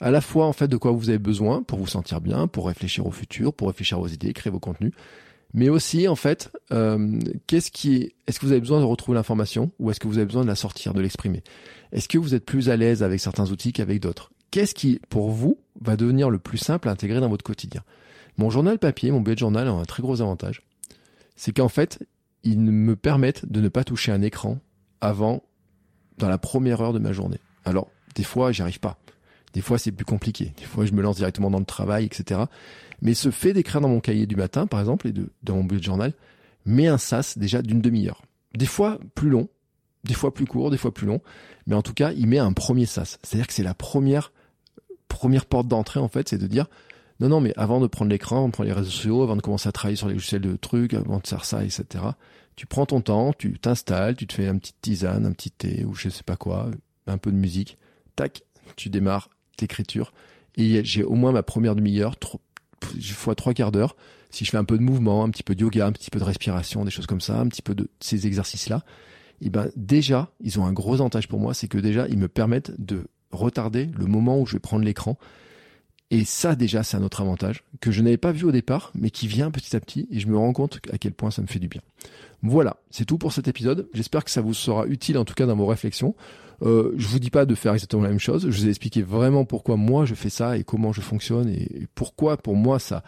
[0.00, 2.66] à la fois en fait de quoi vous avez besoin pour vous sentir bien, pour
[2.66, 4.92] réfléchir au futur, pour réfléchir à vos idées, créer vos contenus,
[5.56, 9.72] mais aussi en fait, euh, qu'est-ce qui est-ce que vous avez besoin de retrouver l'information
[9.78, 11.42] ou est-ce que vous avez besoin de la sortir, de l'exprimer?
[11.92, 14.30] Est-ce que vous êtes plus à l'aise avec certains outils qu'avec d'autres?
[14.50, 17.82] Qu'est-ce qui, pour vous, va devenir le plus simple à intégrer dans votre quotidien?
[18.36, 20.62] Mon journal papier, mon bullet journal a un très gros avantage,
[21.36, 22.06] c'est qu'en fait,
[22.44, 24.58] ils me permettent de ne pas toucher un écran
[25.00, 25.42] avant,
[26.18, 27.40] dans la première heure de ma journée.
[27.64, 28.98] Alors, des fois, j'y arrive pas.
[29.56, 30.52] Des fois, c'est plus compliqué.
[30.58, 32.42] Des fois, je me lance directement dans le travail, etc.
[33.00, 35.64] Mais ce fait d'écrire dans mon cahier du matin, par exemple, et de, dans mon
[35.64, 36.12] bullet journal,
[36.66, 38.20] met un sas déjà d'une demi-heure.
[38.54, 39.48] Des fois plus long,
[40.04, 41.22] des fois plus court, des fois plus long.
[41.66, 43.18] Mais en tout cas, il met un premier sas.
[43.22, 44.30] C'est-à-dire que c'est la première,
[45.08, 46.66] première porte d'entrée, en fait, c'est de dire,
[47.20, 49.70] non, non, mais avant de prendre l'écran, de prendre les réseaux sociaux, avant de commencer
[49.70, 52.04] à travailler sur les logiciels de trucs, avant de faire ça, etc.,
[52.56, 55.86] tu prends ton temps, tu t'installes, tu te fais un petit tisane, un petit thé,
[55.86, 56.70] ou je sais pas quoi,
[57.06, 57.78] un peu de musique,
[58.16, 58.42] tac,
[58.76, 60.12] tu démarres d'écriture.
[60.56, 62.16] Et j'ai au moins ma première demi-heure,
[63.12, 63.96] fois trois quarts d'heure.
[64.30, 66.18] Si je fais un peu de mouvement, un petit peu de yoga, un petit peu
[66.18, 68.84] de respiration, des choses comme ça, un petit peu de ces exercices-là,
[69.42, 72.16] et eh ben déjà, ils ont un gros avantage pour moi, c'est que déjà, ils
[72.16, 75.18] me permettent de retarder le moment où je vais prendre l'écran.
[76.10, 79.10] Et ça, déjà, c'est un autre avantage que je n'avais pas vu au départ, mais
[79.10, 81.48] qui vient petit à petit et je me rends compte à quel point ça me
[81.48, 81.82] fait du bien.
[82.42, 83.88] Voilà, c'est tout pour cet épisode.
[83.92, 86.14] J'espère que ça vous sera utile, en tout cas, dans vos réflexions.
[86.62, 88.48] Euh, je vous dis pas de faire exactement la même chose.
[88.48, 91.86] Je vous ai expliqué vraiment pourquoi moi je fais ça et comment je fonctionne et
[91.94, 93.02] pourquoi pour moi ça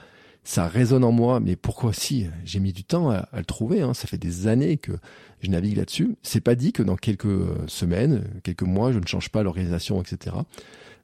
[0.44, 1.40] ça résonne en moi.
[1.40, 3.82] Mais pourquoi si j'ai mis du temps à, le trouver.
[3.82, 3.94] Hein.
[3.94, 4.92] Ça fait des années que
[5.40, 6.16] je navigue là-dessus.
[6.22, 7.26] C'est pas dit que dans quelques
[7.66, 10.36] semaines, quelques mois, je ne change pas l'organisation, etc.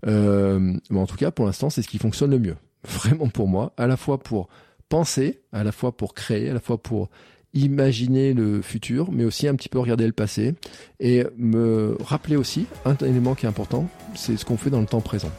[0.07, 2.57] Euh, mais en tout cas, pour l'instant, c'est ce qui fonctionne le mieux.
[2.89, 4.49] Vraiment pour moi, à la fois pour
[4.89, 7.11] penser, à la fois pour créer, à la fois pour
[7.55, 10.55] imaginer le futur, mais aussi un petit peu regarder le passé
[11.01, 14.87] et me rappeler aussi un élément qui est important, c'est ce qu'on fait dans le
[14.87, 15.31] temps présent.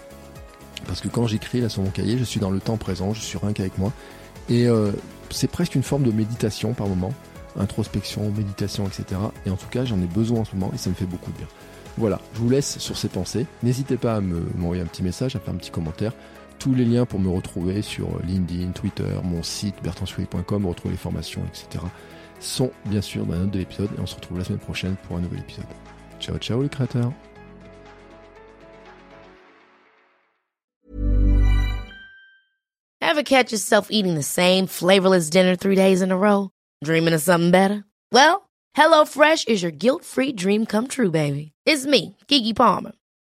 [0.88, 3.22] Parce que quand j'écris là sur mon cahier, je suis dans le temps présent, je
[3.22, 3.92] suis rien qu'avec moi.
[4.50, 4.92] Et euh,
[5.30, 7.14] c'est presque une forme de méditation par moment,
[7.58, 9.20] introspection, méditation, etc.
[9.46, 11.32] Et en tout cas, j'en ai besoin en ce moment et ça me fait beaucoup
[11.32, 11.48] de bien.
[11.98, 13.46] Voilà, je vous laisse sur ces pensées.
[13.64, 16.12] N'hésitez pas à m'envoyer un petit message, à faire un petit commentaire.
[16.60, 21.42] Tous les liens pour me retrouver sur LinkedIn, Twitter, mon site bertrandsouris.com, retrouver les formations,
[21.48, 21.84] etc.
[22.40, 24.96] sont bien sûr dans la note de l'épisode et on se retrouve la semaine prochaine
[25.08, 25.66] pour un nouvel épisode.
[26.20, 27.12] Ciao ciao les créateurs
[33.02, 36.50] Ever catch yourself eating the same flavorless dinner three days in a row?
[36.84, 37.86] Dreaming of something better?
[38.12, 41.54] Well, HelloFresh is your guilt-free dream come true, baby.
[41.66, 42.92] It's me, Kiki Palmer.